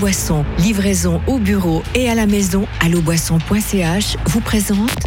Boisson, 0.00 0.46
livraison 0.56 1.20
au 1.26 1.38
bureau 1.38 1.82
et 1.94 2.08
à 2.08 2.14
la 2.14 2.24
maison, 2.24 2.66
alloboisson.ch 2.80 4.16
vous 4.28 4.40
présente 4.40 5.06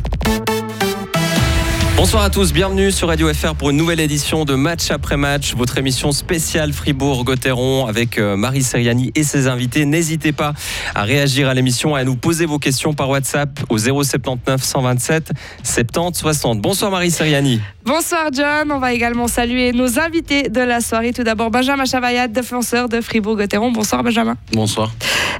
Bonsoir 1.96 2.24
à 2.24 2.32
tous, 2.32 2.54
bienvenue 2.54 2.92
sur 2.92 3.08
Radio 3.08 3.32
FR 3.32 3.54
pour 3.54 3.70
une 3.70 3.78
nouvelle 3.78 4.00
édition 4.00 4.46
de 4.46 4.56
Match 4.56 4.90
après 4.90 5.16
Match, 5.16 5.54
votre 5.56 5.78
émission 5.78 6.12
spéciale 6.12 6.74
Fribourg-Gotteron 6.74 7.86
avec 7.86 8.18
euh, 8.18 8.36
Marie 8.36 8.64
Seriani 8.64 9.12
et 9.14 9.24
ses 9.24 9.48
invités. 9.48 9.86
N'hésitez 9.86 10.32
pas 10.32 10.54
à 10.96 11.04
réagir 11.04 11.48
à 11.48 11.54
l'émission, 11.54 11.94
à 11.94 12.04
nous 12.04 12.16
poser 12.16 12.48
vos 12.48 12.58
questions 12.58 12.94
par 12.94 13.10
WhatsApp 13.10 13.60
au 13.70 13.78
079 13.78 14.64
127 14.64 15.34
70 15.64 16.18
60. 16.20 16.62
Bonsoir 16.62 16.90
Marie 16.90 17.12
Seriani. 17.12 17.62
Bonsoir 17.86 18.30
John, 18.34 18.72
on 18.72 18.80
va 18.80 18.94
également 18.94 19.28
saluer 19.28 19.72
nos 19.72 20.00
invités 20.00 20.50
de 20.50 20.62
la 20.62 20.82
soirée. 20.82 21.14
Tout 21.14 21.24
d'abord 21.24 21.52
Benjamin 21.52 21.86
Chavayat, 21.86 22.28
défenseur 22.28 22.90
de 22.90 23.02
Fribourg-Gotteron. 23.02 23.72
Bonsoir 23.72 24.04
Benjamin. 24.04 24.36
Bonsoir. 24.52 24.92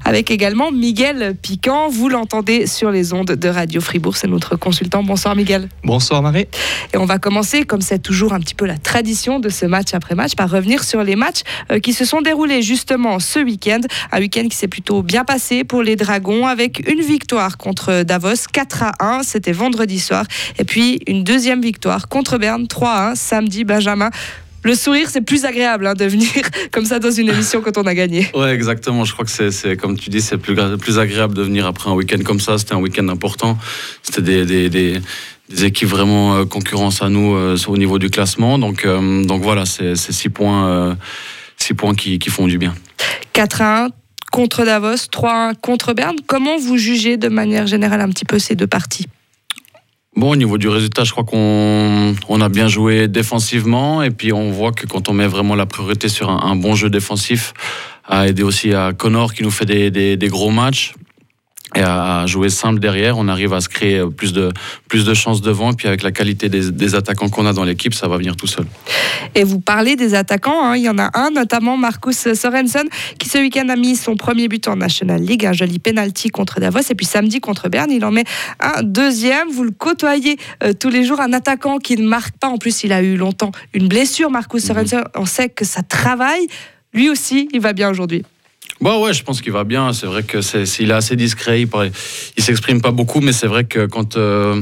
Avec 0.06 0.30
également 0.30 0.72
Miguel 0.72 1.36
Piquant, 1.42 1.90
vous 1.90 2.10
l'entendez 2.10 2.68
sur 2.68 2.92
les 2.92 3.14
ondes 3.14 3.32
de 3.32 3.50
Radio 3.50 3.82
Fribourg, 3.82 4.18
c'est 4.18 4.28
notre 4.28 4.56
consultant. 4.56 5.04
Bonsoir 5.04 5.36
Miguel. 5.36 5.70
Bonsoir 5.84 6.22
Marie. 6.22 6.43
Et 6.94 6.98
on 6.98 7.06
va 7.06 7.20
commencer, 7.20 7.64
comme 7.64 7.82
c'est 7.82 8.00
toujours 8.00 8.34
un 8.34 8.40
petit 8.40 8.56
peu 8.56 8.66
la 8.66 8.78
tradition 8.78 9.40
de 9.40 9.50
ce 9.50 9.66
match 9.66 9.94
après 9.94 10.16
match, 10.16 10.36
par 10.36 10.50
revenir 10.50 10.84
sur 10.84 11.04
les 11.04 11.16
matchs 11.16 11.42
euh, 11.72 11.80
qui 11.80 11.94
se 11.94 12.06
sont 12.06 12.22
déroulés 12.22 12.62
justement 12.62 13.20
ce 13.20 13.40
week-end. 13.40 13.82
Un 14.12 14.20
week-end 14.20 14.48
qui 14.48 14.56
s'est 14.56 14.68
plutôt 14.68 15.04
bien 15.04 15.24
passé 15.24 15.64
pour 15.64 15.84
les 15.84 15.96
Dragons 15.96 16.48
avec 16.48 16.88
une 16.90 17.02
victoire 17.02 17.58
contre 17.58 18.04
Davos 18.04 18.48
4 18.52 18.84
à 18.84 18.92
1, 19.00 19.24
c'était 19.24 19.52
vendredi 19.52 20.00
soir. 20.00 20.26
Et 20.60 20.64
puis 20.64 21.00
une 21.08 21.24
deuxième 21.24 21.62
victoire 21.62 22.08
contre 22.08 22.38
Berne 22.38 22.68
3 22.68 22.90
à 22.90 23.12
1 23.12 23.16
samedi. 23.16 23.64
Benjamin, 23.64 24.10
le 24.64 24.76
sourire, 24.76 25.10
c'est 25.10 25.22
plus 25.22 25.44
agréable 25.44 25.86
hein, 25.86 25.94
de 25.94 26.06
venir 26.06 26.30
comme 26.72 26.86
ça 26.86 27.00
dans 27.00 27.12
une 27.12 27.30
émission 27.30 27.62
quand 27.62 27.78
on 27.78 27.86
a 27.86 27.94
gagné. 27.94 28.30
Ouais, 28.34 28.54
exactement. 28.54 29.04
Je 29.04 29.12
crois 29.14 29.26
que 29.26 29.32
c'est, 29.32 29.78
comme 29.78 29.98
tu 29.98 30.10
dis, 30.10 30.22
c'est 30.22 30.38
plus, 30.38 30.58
agréable 30.98 31.34
de 31.34 31.42
venir 31.42 31.66
après 31.66 31.90
un 31.90 31.94
week-end 31.94 32.20
comme 32.24 32.40
ça. 32.40 32.58
C'était 32.58 32.74
un 32.74 32.80
week-end 32.80 33.08
important. 33.10 33.58
C'était 34.02 34.46
des, 34.46 35.02
des, 35.50 35.66
équipes 35.66 35.90
vraiment 35.90 36.36
euh, 36.36 36.46
concurrence 36.46 37.02
à 37.02 37.10
nous 37.10 37.36
euh, 37.36 37.58
au 37.68 37.78
niveau 37.78 38.00
du 38.00 38.10
classement. 38.10 38.58
Donc, 38.58 38.86
euh, 38.86 39.24
donc 39.24 39.42
voilà, 39.42 39.66
c'est, 39.66 39.96
six 39.96 40.30
points, 40.30 40.98
six 41.58 41.74
points 41.74 41.96
qui, 41.96 42.20
qui 42.20 42.30
font 42.30 42.48
du 42.48 42.58
bien. 42.58 42.74
4 43.34 43.62
1 43.62 43.88
contre 44.32 44.66
Davos, 44.66 44.96
3-1 44.96 45.56
contre 45.62 45.94
Berne. 45.94 46.16
Comment 46.26 46.58
vous 46.58 46.78
jugez 46.78 47.18
de 47.18 47.30
manière 47.30 47.68
générale 47.68 48.02
un 48.02 48.10
petit 48.10 48.26
peu 48.26 48.40
ces 48.40 48.56
deux 48.56 48.68
parties? 48.68 49.08
Bon, 50.16 50.30
au 50.30 50.36
niveau 50.36 50.60
du 50.60 50.70
résultat, 50.70 51.04
je 51.04 51.12
crois 51.12 51.24
qu'on 51.24 52.16
on 52.30 52.42
a 52.42 52.50
bien 52.50 52.68
joué 52.68 53.08
défensivement 53.08 54.04
et 54.04 54.12
puis 54.12 54.32
on 54.32 54.52
voit 54.52 54.72
que 54.72 54.86
quand 54.86 55.10
on 55.10 55.14
met 55.14 55.26
vraiment 55.26 55.56
la 55.56 55.66
priorité 55.66 56.08
sur 56.08 56.30
un, 56.30 56.52
un 56.52 56.56
bon 56.56 56.76
jeu 56.76 56.92
défensif, 56.92 57.54
a 58.08 58.28
aidé 58.28 58.44
aussi 58.44 58.74
à 58.74 58.94
Connor 58.94 59.34
qui 59.34 59.44
nous 59.44 59.52
fait 59.52 59.66
des, 59.66 59.90
des, 59.90 60.18
des 60.18 60.28
gros 60.28 60.52
matchs 60.52 60.94
et 61.76 61.82
à 61.82 62.26
jouer 62.28 62.50
simple 62.50 62.80
derrière, 62.80 63.18
on 63.18 63.28
arrive 63.28 63.54
à 63.54 63.62
se 63.62 63.70
créer 63.70 64.04
plus 64.16 64.34
de, 64.34 64.52
plus 64.88 65.06
de 65.06 65.14
chances 65.14 65.42
devant. 65.42 65.72
Et 65.72 65.76
puis 65.76 65.88
avec 65.88 66.04
la 66.04 66.12
qualité 66.12 66.50
des, 66.50 66.72
des 66.72 66.96
attaquants 66.96 67.30
qu'on 67.30 67.46
a 67.46 67.54
dans 67.54 67.64
l'équipe, 67.64 67.94
ça 67.94 68.08
va 68.08 68.18
venir 68.18 68.36
tout 68.36 68.48
seul. 68.48 68.66
Et 69.36 69.44
vous 69.44 69.60
parlez 69.60 69.96
des 69.96 70.14
attaquants, 70.14 70.66
hein. 70.66 70.76
il 70.76 70.84
y 70.84 70.90
en 70.90 70.98
a 71.00 71.10
un, 71.14 71.32
notamment 71.32 71.78
Marcus 71.78 72.34
Sorensen, 72.34 72.88
qui 73.18 73.30
ce 73.30 73.40
week-end 73.40 73.68
a 73.70 73.76
mis 73.76 73.96
son 73.96 74.16
premier 74.16 74.48
but 74.48 74.68
en 74.68 74.76
National 74.76 75.22
League, 75.22 75.46
un 75.46 75.54
joli 75.54 75.80
penalty 75.80 76.30
contre 76.30 76.60
Davos. 76.60 76.80
Et 76.90 76.96
puis 76.96 77.06
samedi 77.06 77.40
contre 77.40 77.70
Berne, 77.70 77.92
il 77.92 78.06
en 78.06 78.12
met 78.12 78.26
un 78.60 78.84
deuxième. 78.84 79.50
Vous 79.50 79.64
le 79.64 79.72
côtoyez 79.72 80.38
euh, 80.64 80.74
tous 80.74 80.90
les 80.90 81.04
jours, 81.04 81.20
un 81.20 81.34
attaquant 81.34 81.78
qui 81.80 81.98
ne 81.98 82.08
marque 82.08 82.38
pas. 82.38 82.48
En 82.48 82.58
plus, 82.58 82.84
il 82.84 82.94
a 82.94 83.02
eu 83.02 83.16
longtemps 83.16 83.52
une 83.74 83.88
blessure, 83.88 84.30
Marcus 84.30 84.64
Sorensen. 84.66 85.04
On 85.16 85.26
sait 85.26 85.50
que 85.50 85.66
ça 85.66 85.82
travaille. 85.82 86.48
Lui 86.94 87.10
aussi, 87.10 87.50
il 87.54 87.60
va 87.60 87.74
bien 87.74 87.90
aujourd'hui. 87.90 88.24
Bah 88.84 88.98
ouais, 88.98 89.14
je 89.14 89.24
pense 89.24 89.42
qu'il 89.42 89.54
va 89.54 89.64
bien. 89.64 89.94
C'est 89.94 90.08
vrai 90.08 90.24
que 90.24 90.42
c'est, 90.42 90.64
est 90.64 90.92
assez 90.92 91.16
discret. 91.16 91.62
Il, 91.62 91.70
il 92.36 92.44
s'exprime 92.44 92.82
pas 92.82 92.92
beaucoup, 92.92 93.22
mais 93.22 93.32
c'est 93.32 93.48
vrai 93.48 93.64
que 93.64 93.86
quand 93.86 94.18
euh, 94.18 94.62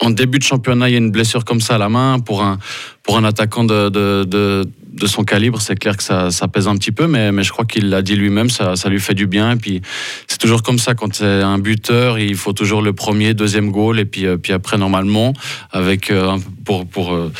en 0.00 0.10
début 0.10 0.38
de 0.38 0.44
championnat, 0.44 0.90
il 0.90 0.92
y 0.92 0.96
a 0.96 0.98
une 0.98 1.10
blessure 1.10 1.46
comme 1.46 1.62
ça 1.62 1.76
à 1.76 1.78
la 1.78 1.88
main 1.88 2.18
pour 2.18 2.42
un 2.42 2.58
pour 3.02 3.16
un 3.16 3.24
attaquant 3.24 3.64
de, 3.64 3.88
de, 3.88 5.06
son 5.06 5.24
calibre, 5.24 5.62
c'est 5.62 5.76
clair 5.76 5.96
que 5.96 6.02
ça, 6.02 6.30
pèse 6.52 6.68
un 6.68 6.76
petit 6.76 6.92
peu, 6.92 7.06
mais, 7.06 7.30
je 7.42 7.50
crois 7.52 7.64
qu'il 7.64 7.88
l'a 7.88 8.02
dit 8.02 8.16
lui-même, 8.16 8.48
ça, 8.50 8.76
ça 8.76 8.88
lui 8.90 9.00
fait 9.00 9.14
du 9.14 9.26
bien. 9.26 9.52
Et 9.52 9.56
puis 9.56 9.80
c'est 10.26 10.38
toujours 10.38 10.62
comme 10.62 10.78
ça 10.78 10.94
quand 10.94 11.14
c'est 11.14 11.24
un 11.24 11.58
buteur, 11.58 12.18
il 12.18 12.36
faut 12.36 12.52
toujours 12.52 12.82
le 12.82 12.92
premier, 12.92 13.32
deuxième 13.32 13.70
goal, 13.70 13.98
et 13.98 14.04
puis 14.04 14.26
puis 14.42 14.52
après 14.52 14.76
normalement 14.76 15.32
avec 15.70 16.10
euh, 16.10 16.36
pour 16.66 16.86
pour 16.86 17.14
euh, 17.14 17.32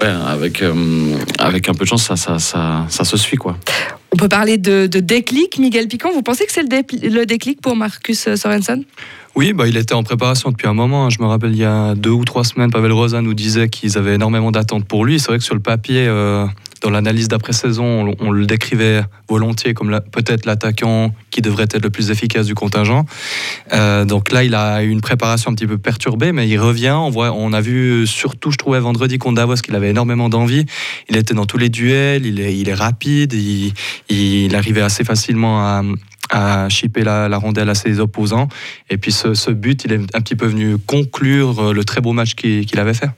Ouais, 0.00 0.08
avec, 0.08 0.60
euh, 0.60 1.16
avec 1.38 1.68
un 1.68 1.72
peu 1.72 1.84
de 1.84 1.88
chance, 1.88 2.02
ça, 2.02 2.16
ça, 2.16 2.86
ça 2.88 3.04
se 3.04 3.16
suit. 3.16 3.36
Quoi. 3.36 3.56
On 4.14 4.16
peut 4.16 4.28
parler 4.28 4.58
de, 4.58 4.86
déclic, 4.86 5.58
Miguel 5.58 5.88
Piquant. 5.88 6.12
Vous 6.12 6.22
pensez 6.22 6.46
que 6.46 6.52
c'est 6.52 6.62
le, 6.62 7.24
déclic 7.24 7.60
pour 7.60 7.74
Marcus 7.74 8.32
Sorensen? 8.36 8.84
Oui, 9.34 9.52
bah, 9.52 9.66
il 9.66 9.76
était 9.76 9.92
en 9.92 10.04
préparation 10.04 10.52
depuis 10.52 10.68
un 10.68 10.72
moment. 10.72 11.10
Je 11.10 11.20
me 11.20 11.26
rappelle, 11.26 11.50
il 11.50 11.58
y 11.58 11.64
a 11.64 11.96
deux 11.96 12.10
ou 12.10 12.24
trois 12.24 12.44
semaines, 12.44 12.70
Pavel 12.70 12.92
Rosa 12.92 13.20
nous 13.22 13.34
disait 13.34 13.68
qu'ils 13.68 13.98
avaient 13.98 14.14
énormément 14.14 14.52
d'attentes 14.52 14.84
pour 14.84 15.04
lui. 15.04 15.18
C'est 15.18 15.26
vrai 15.26 15.38
que 15.38 15.44
sur 15.44 15.56
le 15.56 15.60
papier, 15.60 16.06
euh, 16.06 16.46
dans 16.84 16.90
l'analyse 16.90 17.28
d'après-saison, 17.28 18.14
on, 18.20 18.26
on, 18.26 18.30
le 18.30 18.44
décrivait 18.44 19.02
volontiers 19.28 19.72
comme 19.72 19.98
peut-être 20.12 20.44
l'attaquant 20.44 21.14
qui 21.30 21.40
devrait 21.40 21.64
être 21.64 21.82
le 21.82 21.88
plus 21.88 22.10
efficace 22.10 22.46
du 22.46 22.54
contingent. 22.54 23.06
Euh, 23.72 24.04
donc 24.04 24.30
là, 24.30 24.44
il 24.44 24.54
a 24.54 24.82
eu 24.82 24.90
une 24.90 25.00
préparation 25.00 25.50
un 25.50 25.54
petit 25.54 25.66
peu 25.66 25.78
perturbée, 25.78 26.32
mais 26.32 26.46
il 26.46 26.58
revient. 26.58 26.94
On, 26.94 27.52
a 27.54 27.60
vu 27.62 28.06
surtout, 28.06 28.50
je 28.50 28.58
trouvais, 28.58 28.80
vendredi 28.80 29.16
contre 29.16 29.36
Davos 29.36 29.56
qu'il 29.56 29.74
avait 29.74 29.90
énormément 29.90 30.28
d'envie. 30.28 30.66
Il 31.08 31.16
était 31.16 31.32
dans 31.32 31.46
tous 31.46 31.58
les 31.58 31.70
duels, 31.70 32.26
il 32.26 32.68
est, 32.68 32.74
rapide, 32.74 33.32
il, 33.32 34.54
arrivait 34.54 34.82
assez 34.82 35.04
facilement 35.04 35.82
à 36.30 36.68
chipper 36.68 37.02
la, 37.02 37.34
rondelle 37.38 37.70
à 37.70 37.74
ses 37.74 37.98
opposants. 37.98 38.48
Et 38.90 38.98
puis 38.98 39.10
ce, 39.10 39.32
ce, 39.32 39.50
but, 39.50 39.86
il 39.86 39.92
est 39.92 40.00
un 40.14 40.20
petit 40.20 40.36
peu 40.36 40.46
venu 40.46 40.76
conclure 40.76 41.72
le 41.72 41.84
très 41.84 42.02
beau 42.02 42.12
match 42.12 42.34
qu'il 42.34 42.66
qu 42.66 42.78
avait 42.78 42.92
fait. 42.92 43.08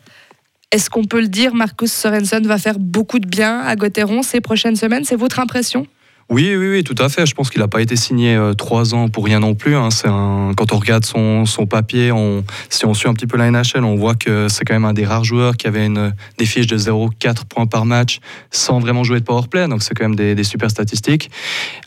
Est-ce 0.72 0.90
qu'on 0.90 1.04
peut 1.04 1.20
le 1.20 1.28
dire, 1.28 1.54
Marcus 1.54 1.92
Sorensen 1.92 2.44
va 2.46 2.58
faire 2.58 2.78
beaucoup 2.78 3.20
de 3.20 3.26
bien 3.26 3.60
à 3.60 3.76
Gotteron 3.76 4.22
ces 4.22 4.40
prochaines 4.40 4.74
semaines? 4.74 5.04
C'est 5.04 5.16
votre 5.16 5.38
impression? 5.38 5.86
Oui, 6.28 6.56
oui, 6.56 6.68
oui, 6.68 6.82
tout 6.82 6.96
à 6.98 7.08
fait. 7.08 7.24
Je 7.24 7.36
pense 7.36 7.50
qu'il 7.50 7.60
n'a 7.60 7.68
pas 7.68 7.80
été 7.80 7.94
signé 7.94 8.34
euh, 8.34 8.52
trois 8.52 8.92
ans 8.92 9.08
pour 9.08 9.24
rien 9.24 9.38
non 9.38 9.54
plus. 9.54 9.76
Hein. 9.76 9.90
Un... 10.04 10.50
Quand 10.56 10.72
on 10.72 10.78
regarde 10.78 11.04
son, 11.04 11.44
son 11.46 11.66
papier, 11.66 12.10
on... 12.10 12.42
si 12.68 12.84
on 12.84 12.94
suit 12.94 13.08
un 13.08 13.14
petit 13.14 13.28
peu 13.28 13.36
la 13.36 13.48
NHL, 13.48 13.84
on 13.84 13.94
voit 13.94 14.16
que 14.16 14.48
c'est 14.48 14.64
quand 14.64 14.74
même 14.74 14.84
un 14.84 14.92
des 14.92 15.04
rares 15.04 15.22
joueurs 15.22 15.56
qui 15.56 15.68
avait 15.68 15.86
une... 15.86 16.12
des 16.36 16.46
fiches 16.46 16.66
de 16.66 16.76
0,4 16.76 17.44
points 17.44 17.66
par 17.66 17.86
match 17.86 18.18
sans 18.50 18.80
vraiment 18.80 19.04
jouer 19.04 19.20
de 19.20 19.24
powerplay. 19.24 19.68
Donc 19.68 19.84
c'est 19.84 19.94
quand 19.94 20.04
même 20.04 20.16
des, 20.16 20.34
des 20.34 20.44
super 20.44 20.68
statistiques. 20.68 21.30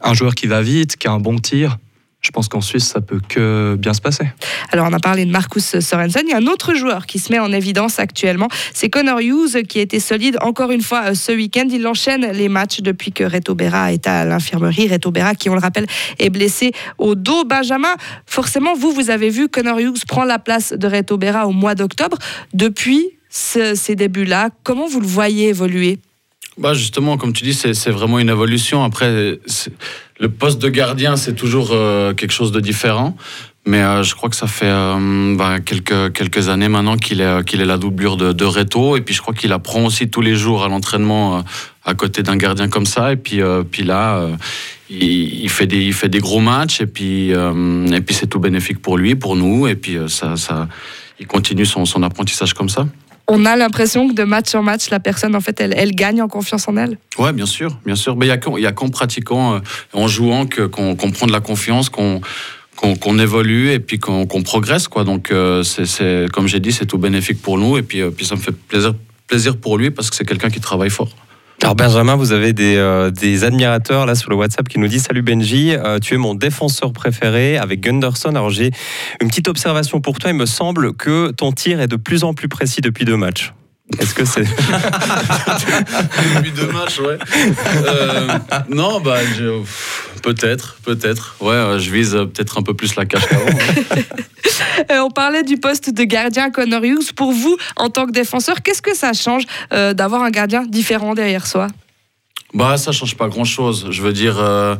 Un 0.01 0.13
joueur 0.13 0.35
qui 0.35 0.47
va 0.47 0.61
vite, 0.61 0.95
qui 0.95 1.09
a 1.09 1.11
un 1.11 1.19
bon 1.19 1.37
tir, 1.37 1.77
je 2.21 2.31
pense 2.31 2.49
qu'en 2.49 2.59
Suisse, 2.59 2.85
ça 2.85 2.99
peut 2.99 3.21
que 3.27 3.75
bien 3.79 3.93
se 3.93 4.01
passer. 4.01 4.25
Alors, 4.71 4.87
on 4.89 4.93
a 4.93 4.99
parlé 4.99 5.25
de 5.25 5.31
Marcus 5.31 5.79
Sorensen. 5.79 6.23
Il 6.25 6.31
y 6.31 6.33
a 6.33 6.37
un 6.37 6.47
autre 6.47 6.73
joueur 6.73 7.05
qui 7.05 7.17
se 7.17 7.31
met 7.31 7.39
en 7.39 7.51
évidence 7.53 7.97
actuellement. 7.97 8.49
C'est 8.73 8.89
Connor 8.89 9.19
Hughes, 9.19 9.63
qui 9.67 9.79
a 9.79 9.81
été 9.81 10.01
solide 10.01 10.37
encore 10.41 10.71
une 10.71 10.81
fois 10.81 11.11
euh, 11.11 11.13
ce 11.13 11.31
week-end. 11.31 11.67
Il 11.71 11.87
enchaîne 11.87 12.29
les 12.31 12.49
matchs 12.49 12.81
depuis 12.81 13.13
que 13.13 13.23
Reto 13.23 13.55
Berra 13.55 13.93
est 13.93 14.05
à 14.05 14.25
l'infirmerie. 14.25 14.89
Reto 14.89 15.11
Berra, 15.11 15.33
qui, 15.33 15.49
on 15.49 15.53
le 15.53 15.61
rappelle, 15.61 15.87
est 16.19 16.29
blessé 16.29 16.73
au 16.97 17.15
dos. 17.15 17.45
Benjamin, 17.45 17.95
forcément, 18.25 18.73
vous, 18.75 18.91
vous 18.91 19.09
avez 19.09 19.29
vu 19.29 19.47
Connor 19.47 19.79
Hughes 19.79 20.05
prend 20.05 20.25
la 20.25 20.39
place 20.39 20.73
de 20.73 20.87
Reto 20.87 21.17
Berra 21.17 21.47
au 21.47 21.51
mois 21.51 21.73
d'octobre. 21.75 22.17
Depuis 22.53 23.11
ce, 23.29 23.75
ces 23.75 23.95
débuts-là, 23.95 24.49
comment 24.63 24.87
vous 24.87 24.99
le 24.99 25.07
voyez 25.07 25.47
évoluer? 25.47 25.99
Bah 26.59 26.73
justement, 26.73 27.17
comme 27.17 27.31
tu 27.31 27.43
dis, 27.43 27.53
c'est 27.53 27.89
vraiment 27.89 28.19
une 28.19 28.29
évolution. 28.29 28.83
Après, 28.83 29.39
le 30.19 30.29
poste 30.29 30.61
de 30.61 30.67
gardien, 30.67 31.15
c'est 31.15 31.33
toujours 31.33 31.69
euh, 31.71 32.13
quelque 32.13 32.33
chose 32.33 32.51
de 32.51 32.59
différent. 32.59 33.15
Mais 33.65 33.81
euh, 33.81 34.03
je 34.03 34.13
crois 34.13 34.29
que 34.29 34.35
ça 34.35 34.47
fait 34.47 34.65
euh, 34.65 35.35
bah, 35.37 35.59
quelques, 35.61 36.49
années 36.49 36.67
maintenant 36.67 36.97
qu'il 36.97 37.21
est, 37.21 37.65
la 37.65 37.77
doublure 37.77 38.17
de, 38.17 38.33
de 38.33 38.43
Reto. 38.43 38.97
Et 38.97 39.01
puis 39.01 39.15
je 39.15 39.21
crois 39.21 39.33
qu'il 39.33 39.53
apprend 39.53 39.85
aussi 39.85 40.09
tous 40.09 40.19
les 40.19 40.35
jours 40.35 40.65
à 40.65 40.67
l'entraînement 40.67 41.45
à 41.85 41.93
côté 41.93 42.23
d'un 42.23 42.35
gardien 42.35 42.67
comme 42.67 42.85
ça. 42.85 43.13
Et 43.13 43.17
puis, 43.17 43.39
puis 43.71 43.83
là, 43.83 44.27
il, 44.89 45.49
fait 45.49 45.65
des, 45.65 46.19
gros 46.19 46.41
matchs. 46.41 46.81
Et 46.81 46.87
puis, 46.87 47.31
c'est 48.09 48.27
tout 48.27 48.39
bénéfique 48.39 48.81
pour 48.81 48.97
lui, 48.97 49.15
pour 49.15 49.37
nous. 49.37 49.65
Et 49.65 49.75
puis 49.75 49.97
ça, 50.07 50.67
il 51.21 51.27
continue 51.27 51.65
son 51.65 52.03
apprentissage 52.03 52.53
comme 52.53 52.69
ça 52.69 52.85
on 53.29 53.45
a 53.45 53.55
l'impression 53.55 54.09
que 54.09 54.13
de 54.13 54.23
match 54.23 54.53
en 54.55 54.63
match, 54.63 54.89
la 54.89 54.99
personne, 54.99 55.35
en 55.35 55.41
fait, 55.41 55.59
elle, 55.61 55.73
elle 55.77 55.91
gagne 55.91 56.21
en 56.21 56.27
confiance 56.27 56.67
en 56.67 56.75
elle. 56.75 56.97
Ouais, 57.17 57.31
bien 57.31 57.45
sûr, 57.45 57.77
bien 57.85 57.95
sûr. 57.95 58.15
Mais 58.15 58.25
il 58.25 58.59
n'y 58.59 58.65
a 58.65 58.71
qu'en 58.71 58.89
pratiquant, 58.89 59.55
euh, 59.55 59.59
en 59.93 60.07
jouant, 60.07 60.45
qu'on 60.45 60.95
qu 60.95 61.11
prend 61.11 61.27
de 61.27 61.31
la 61.31 61.39
confiance, 61.39 61.89
qu'on 61.89 63.19
évolue 63.19 63.71
et 63.71 63.79
puis 63.79 63.99
qu'on 63.99 64.25
qu 64.25 64.41
progresse. 64.43 64.87
Quoi. 64.87 65.03
Donc, 65.03 65.31
euh, 65.31 65.63
c'est 65.63 66.25
comme 66.33 66.47
j'ai 66.47 66.59
dit, 66.59 66.71
c'est 66.71 66.87
tout 66.87 66.97
bénéfique 66.97 67.41
pour 67.41 67.57
nous. 67.57 67.77
Et 67.77 67.83
puis, 67.83 68.01
euh, 68.01 68.09
puis 68.09 68.25
ça 68.25 68.35
me 68.35 68.41
fait 68.41 68.51
plaisir, 68.51 68.93
plaisir 69.27 69.57
pour 69.57 69.77
lui 69.77 69.91
parce 69.91 70.09
que 70.09 70.15
c'est 70.15 70.25
quelqu'un 70.25 70.49
qui 70.49 70.59
travaille 70.59 70.89
fort. 70.89 71.15
Alors 71.61 71.75
Benjamin, 71.75 72.15
vous 72.15 72.31
avez 72.31 72.53
des, 72.53 72.77
euh, 72.77 73.11
des, 73.11 73.43
admirateurs 73.43 74.05
là 74.05 74.15
sur 74.15 74.29
le 74.29 74.37
WhatsApp 74.37 74.69
qui 74.69 74.79
nous 74.79 74.87
disent 74.87 75.03
Salut 75.03 75.21
Benji, 75.21 75.75
euh, 75.75 75.99
tu 75.99 76.13
es 76.13 76.17
mon 76.17 76.33
défenseur 76.33 76.93
préféré 76.93 77.57
avec 77.57 77.81
Gunderson. 77.81 78.29
Alors 78.29 78.49
j'ai 78.49 78.71
une 79.21 79.27
petite 79.27 79.49
observation 79.49 79.99
pour 79.99 80.19
toi. 80.19 80.31
Il 80.31 80.37
me 80.37 80.45
semble 80.45 80.93
que 80.93 81.31
ton 81.31 81.51
tir 81.51 81.81
est 81.81 81.87
de 81.87 81.97
plus 81.97 82.23
en 82.23 82.33
plus 82.33 82.47
précis 82.47 82.79
depuis 82.79 83.03
deux 83.03 83.17
matchs. 83.17 83.53
Est-ce 83.97 84.13
que 84.13 84.23
c'est. 84.25 84.43
depuis 86.35 86.51
deux 86.51 86.67
matchs, 86.71 86.99
ouais. 86.99 87.17
Euh, 87.87 88.27
non, 88.69 88.99
bah, 89.01 89.17
je 89.37 89.61
Peut-être, 90.21 90.77
peut-être. 90.83 91.35
Ouais, 91.39 91.53
euh, 91.55 91.79
je 91.79 91.89
vise 91.91 92.13
euh, 92.13 92.25
peut-être 92.25 92.57
un 92.57 92.61
peu 92.61 92.73
plus 92.73 92.95
la 92.95 93.05
cache 93.05 93.25
qu'avant. 93.27 93.45
hein. 93.49 94.01
Euh, 94.91 94.99
on 94.99 95.09
parlait 95.11 95.43
du 95.43 95.57
poste 95.57 95.89
de 95.93 96.03
gardien 96.03 96.49
Connor 96.51 96.83
Hughes. 96.83 97.13
Pour 97.15 97.31
vous, 97.31 97.57
en 97.75 97.89
tant 97.89 98.05
que 98.05 98.11
défenseur, 98.11 98.61
qu'est-ce 98.61 98.81
que 98.81 98.95
ça 98.95 99.13
change 99.13 99.43
euh, 99.73 99.93
d'avoir 99.93 100.23
un 100.23 100.29
gardien 100.31 100.63
différent 100.65 101.13
derrière 101.15 101.45
soi? 101.47 101.67
Bah, 102.53 102.77
ça 102.77 102.91
change 102.91 103.15
pas 103.15 103.27
grand-chose. 103.27 103.87
Je 103.91 104.01
veux 104.01 104.13
dire, 104.13 104.37
euh, 104.39 104.75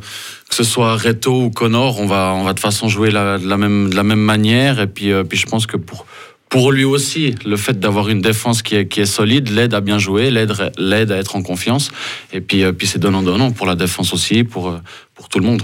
que 0.49 0.55
ce 0.55 0.63
soit 0.63 0.95
Reto 0.95 1.43
ou 1.43 1.49
Connor, 1.49 1.99
on 1.99 2.07
va, 2.07 2.33
on 2.35 2.43
va 2.43 2.49
de 2.53 2.57
toute 2.57 2.61
façon 2.61 2.87
jouer 2.89 3.11
la- 3.11 3.37
de, 3.37 3.47
la 3.47 3.57
même, 3.57 3.89
de 3.89 3.95
la 3.95 4.03
même 4.03 4.19
manière. 4.21 4.79
Et 4.79 4.87
puis, 4.87 5.11
euh, 5.11 5.23
puis 5.23 5.37
je 5.37 5.45
pense 5.45 5.65
que 5.67 5.77
pour, 5.77 6.05
pour 6.49 6.71
lui 6.71 6.83
aussi, 6.83 7.35
le 7.45 7.57
fait 7.57 7.79
d'avoir 7.79 8.09
une 8.09 8.21
défense 8.21 8.63
qui 8.63 8.75
est, 8.75 8.87
qui 8.87 9.01
est 9.01 9.05
solide 9.05 9.49
l'aide 9.49 9.73
à 9.75 9.81
bien 9.81 9.99
jouer, 9.99 10.31
l'aide, 10.31 10.53
l'aide 10.77 11.11
à 11.11 11.17
être 11.17 11.35
en 11.35 11.43
confiance. 11.43 11.91
Et 12.33 12.41
puis, 12.41 12.63
euh, 12.63 12.71
puis 12.71 12.87
c'est 12.87 12.97
donnant-donnant 12.99 13.51
pour 13.51 13.67
la 13.67 13.75
défense 13.75 14.13
aussi, 14.13 14.43
pour, 14.43 14.69
euh, 14.69 14.79
pour 15.13 15.29
tout 15.29 15.39
le 15.39 15.45
monde. 15.45 15.61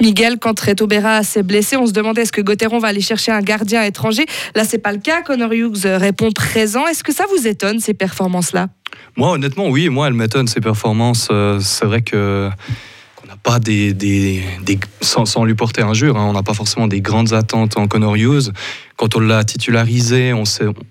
Miguel, 0.00 0.38
quand 0.40 0.58
Reto 0.58 0.88
Berra 0.88 1.22
s'est 1.22 1.44
blessé, 1.44 1.76
on 1.76 1.86
se 1.86 1.92
demandait 1.92 2.22
est-ce 2.22 2.32
que 2.32 2.40
Gauthieron 2.40 2.78
va 2.78 2.88
aller 2.88 3.00
chercher 3.00 3.30
un 3.30 3.42
gardien 3.42 3.82
étranger. 3.82 4.26
Là, 4.56 4.64
c'est 4.64 4.78
pas 4.78 4.92
le 4.92 4.98
cas. 4.98 5.22
Connor 5.22 5.52
Hughes 5.52 5.84
répond 5.84 6.32
présent. 6.32 6.86
Est-ce 6.86 7.04
que 7.04 7.12
ça 7.12 7.24
vous 7.30 7.46
étonne, 7.46 7.78
ces 7.78 7.94
performances-là? 7.94 8.68
Moi, 9.16 9.30
honnêtement, 9.30 9.68
oui, 9.68 9.88
moi, 9.88 10.08
elle 10.08 10.14
m'étonne 10.14 10.48
ses 10.48 10.60
performances. 10.60 11.28
Euh, 11.30 11.60
C'est 11.60 11.84
vrai 11.84 12.02
que 12.02 12.50
qu'on 13.24 13.30
n'a 13.30 13.36
pas 13.36 13.58
des, 13.58 14.42
sans, 15.00 15.44
lui 15.44 15.54
porter 15.54 15.82
injure, 15.82 16.16
hein, 16.16 16.26
on 16.28 16.32
n'a 16.32 16.42
pas 16.42 16.54
forcément 16.54 16.86
des 16.86 17.00
grandes 17.00 17.32
attentes 17.32 17.76
en 17.78 17.86
Connor 17.86 18.16
Hughes. 18.16 18.52
Quand 18.96 19.16
on 19.16 19.20
l'a 19.20 19.44
titularisé, 19.44 20.32
on, 20.32 20.42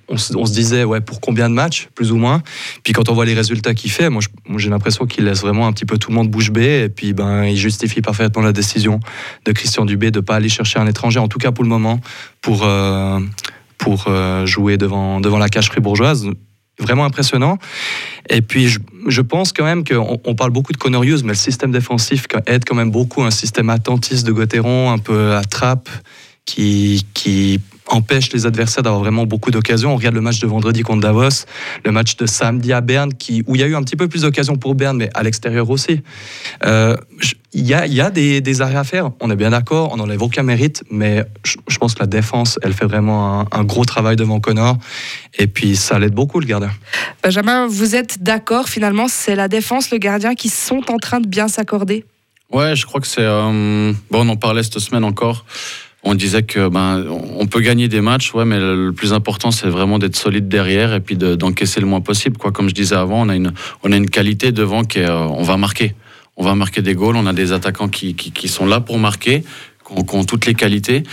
on, 0.10 0.18
se- 0.18 0.36
on 0.36 0.44
disait 0.44 0.84
ouais 0.84 1.00
pour 1.00 1.22
combien 1.22 1.50
de 1.50 1.54
matchs, 1.54 1.90
plus 1.96 2.12
ou 2.12 2.18
moins. 2.18 2.42
Puis 2.84 2.92
quand 2.94 3.08
on 3.10 3.14
voit 3.14 3.26
les 3.26 3.34
résultats 3.34 3.74
qu'il 3.74 3.92
fait, 3.92 4.10
moi, 4.10 4.22
j'ai 4.58 4.70
l'impression 4.70 5.06
qu'il 5.06 5.26
laisse 5.26 5.42
vraiment 5.42 5.68
un 5.68 5.74
petit 5.74 5.86
peu 5.86 5.98
tout 5.98 6.10
le 6.10 6.16
monde 6.16 6.30
bouche 6.30 6.52
bée. 6.52 6.84
Et 6.86 6.90
puis 6.90 7.14
ben 7.14 7.46
il 7.46 7.56
justifie 7.56 8.02
parfaitement 8.02 8.42
la 8.42 8.52
décision 8.52 9.00
de 9.46 9.52
Christian 9.52 9.86
Dubé 9.86 10.12
de 10.12 10.20
pas 10.20 10.36
aller 10.36 10.50
chercher 10.50 10.80
un 10.80 10.88
étranger, 10.88 11.20
en 11.20 11.28
tout 11.28 11.40
cas 11.40 11.52
pour 11.52 11.64
le 11.64 11.70
moment, 11.70 12.00
pour 12.42 12.64
euh, 12.64 13.20
pour 13.78 14.06
euh, 14.08 14.46
jouer 14.46 14.78
devant 14.78 15.22
devant 15.22 15.38
la 15.38 15.50
cage 15.50 15.68
fribourgeoise. 15.68 16.28
Vraiment 16.80 17.06
impressionnant. 17.06 17.58
Et 18.30 18.42
puis, 18.42 18.68
je, 18.68 18.80
je 19.08 19.22
pense 19.22 19.54
quand 19.54 19.64
même 19.64 19.84
qu'on 19.84 20.20
on 20.24 20.36
parle 20.36 20.52
beaucoup 20.52 20.72
de 20.72 20.78
Connor 20.78 21.04
Hughes, 21.04 21.22
mais 21.24 21.34
le 21.34 21.36
système 21.36 21.72
défensif 21.72 22.26
aide 22.48 22.64
quand 22.66 22.76
même 22.76 22.92
beaucoup 22.92 23.22
un 23.22 23.32
système 23.32 23.70
attentiste 23.70 24.26
de 24.26 24.32
Gauthieron, 24.32 24.92
un 24.92 24.98
peu 24.98 25.36
à 25.36 25.44
trappe, 25.44 25.90
qui, 26.46 27.06
qui 27.14 27.62
empêche 27.88 28.32
les 28.34 28.46
adversaires 28.46 28.84
d'avoir 28.84 29.02
vraiment 29.02 29.26
beaucoup 29.26 29.52
d'occasions. 29.52 29.94
On 29.94 29.98
regarde 29.98 30.16
le 30.16 30.22
match 30.22 30.40
de 30.40 30.48
vendredi 30.48 30.82
contre 30.84 31.02
Davos, 31.02 31.46
le 31.84 31.92
match 31.92 32.16
de 32.18 32.26
samedi 32.26 32.72
à 32.74 32.82
Berne, 32.82 33.14
qui, 33.14 33.44
où 33.48 33.56
il 33.56 33.62
y 33.62 33.64
a 33.64 33.68
eu 33.68 33.76
un 33.76 33.84
petit 33.84 33.96
peu 33.96 34.08
plus 34.08 34.22
d'occasions 34.22 34.56
pour 34.56 34.76
Berne, 34.76 34.98
mais 34.98 35.10
à 35.14 35.24
l'extérieur 35.24 35.70
aussi. 35.70 36.02
Euh, 36.66 36.96
je- 37.20 37.34
Il 37.56 37.68
y 37.68 37.76
a, 37.76 37.86
il 37.86 37.94
y 37.94 38.02
a 38.02 38.10
des, 38.10 38.42
des 38.42 38.62
arrêts 38.62 38.78
à 38.78 38.84
faire, 38.84 39.12
on 39.20 39.30
est 39.30 39.36
bien 39.36 39.52
d'accord, 39.52 39.90
on 39.94 39.98
n'enlève 39.98 40.24
aucun 40.24 40.42
mérite, 40.42 40.84
mais 40.90 41.24
je, 41.44 41.58
je 41.68 41.78
pense 41.78 41.94
que 41.94 42.00
la 42.00 42.08
défense, 42.08 42.58
elle 42.64 42.74
fait 42.74 42.88
vraiment 42.88 43.42
un, 43.42 43.48
un 43.52 43.64
gros 43.64 43.86
travail 43.86 44.16
devant 44.16 44.40
Connor, 44.40 44.78
et 45.38 45.46
puis 45.46 45.76
ça 45.76 46.00
l'aide 46.00 46.16
beaucoup 46.16 46.40
le 46.40 46.48
gardien. 46.48 46.72
Benjamin, 47.22 47.68
vous 47.68 47.94
êtes 47.96 48.24
d'accord 48.24 48.70
finalement, 48.70 49.08
c'est 49.08 49.36
la 49.36 49.48
défense, 49.48 49.92
le 49.92 50.00
gardien 50.00 50.34
qui 50.34 50.50
sont 50.50 50.82
en 50.90 50.98
train 50.98 51.20
de 51.20 51.28
bien 51.28 51.48
s'accorder? 51.48 52.06
Ouais, 52.52 52.76
je 52.76 52.88
crois 52.88 53.02
que 53.02 53.08
c'est. 53.08 53.22
euh, 53.22 53.94
bon, 54.10 54.26
on 54.28 54.30
en 54.30 54.36
parlait 54.36 54.64
cette 54.64 54.80
semaine 54.80 55.04
encore. 55.04 55.46
On 56.04 56.16
disait 56.16 56.44
que 56.44 56.68
ben 56.68 57.06
on 57.38 57.48
peut 57.48 57.62
gagner 57.62 57.88
des 57.88 58.02
matchs, 58.02 58.34
ouais, 58.34 58.44
mais 58.44 58.60
le 58.60 58.92
plus 58.92 59.14
important 59.14 59.52
c'est 59.52 59.68
vraiment 59.68 60.00
d'être 60.00 60.18
solide 60.18 60.50
derrière 60.50 60.94
et 60.94 61.00
puis 61.00 61.16
de- 61.16 61.36
d'encaisser 61.36 61.80
le 61.80 61.86
moins 61.86 62.02
possible. 62.02 62.38
Quoi, 62.38 62.52
comme 62.52 62.68
je 62.68 62.74
disais 62.74 62.96
avant, 62.96 63.22
on 63.26 63.30
a 63.30 63.36
une 63.36 63.54
on 63.84 63.92
a 63.92 63.96
une 63.96 64.10
qualité 64.10 64.52
devant 64.52 64.84
qui 64.84 65.00
est, 65.00 65.10
euh, 65.10 65.18
on 65.20 65.44
va 65.44 65.56
marquer, 65.56 65.96
on 66.36 66.44
va 66.44 66.56
marquer 66.56 66.82
des 66.82 66.94
goals. 66.94 67.16
On 67.16 67.26
a 67.26 67.34
des 67.34 67.54
attaquants 67.54 67.88
qui 67.88 68.16
qui, 68.16 68.48
sont 68.50 68.66
là 68.66 68.82
pour 68.82 69.00
marquer, 69.00 69.44
qui 69.88 70.16
ont, 70.16 70.26
toutes 70.26 70.46
les 70.46 70.56
qualités. 70.56 71.04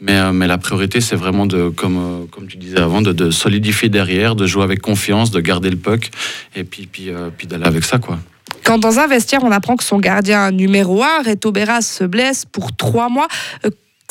Mais, 0.00 0.18
euh, 0.18 0.32
mais 0.32 0.46
la 0.46 0.56
priorité, 0.56 1.02
c'est 1.02 1.14
vraiment 1.14 1.44
de, 1.44 1.68
comme, 1.68 1.98
euh, 1.98 2.26
comme 2.30 2.46
tu 2.46 2.56
disais 2.56 2.78
avant, 2.80 3.02
de, 3.02 3.30
solidifier 3.30 3.90
derrière, 3.90 4.34
de 4.34 4.46
jouer 4.46 4.64
avec 4.64 4.80
confiance, 4.80 5.30
de 5.30 5.40
garder 5.40 5.68
le 5.68 5.76
puck, 5.76 6.10
et 6.56 6.64
puis, 6.64 6.88
puis, 6.90 7.10
puis 7.36 7.46
d'aller 7.46 7.66
avec 7.66 7.84
ça, 7.84 7.98
quoi. 7.98 8.18
Quand 8.64 8.78
dans 8.78 8.98
un 8.98 9.06
vestiaire, 9.06 9.42
on 9.44 9.50
apprend 9.50 9.76
que 9.76 9.84
son 9.84 9.98
gardien 9.98 10.50
numéro 10.50 11.02
1, 11.02 11.22
Reto 11.24 11.52
Berra, 11.52 11.82
se 11.82 12.04
blesse 12.04 12.46
pour 12.46 12.74
trois 12.74 13.10
mois, 13.10 13.28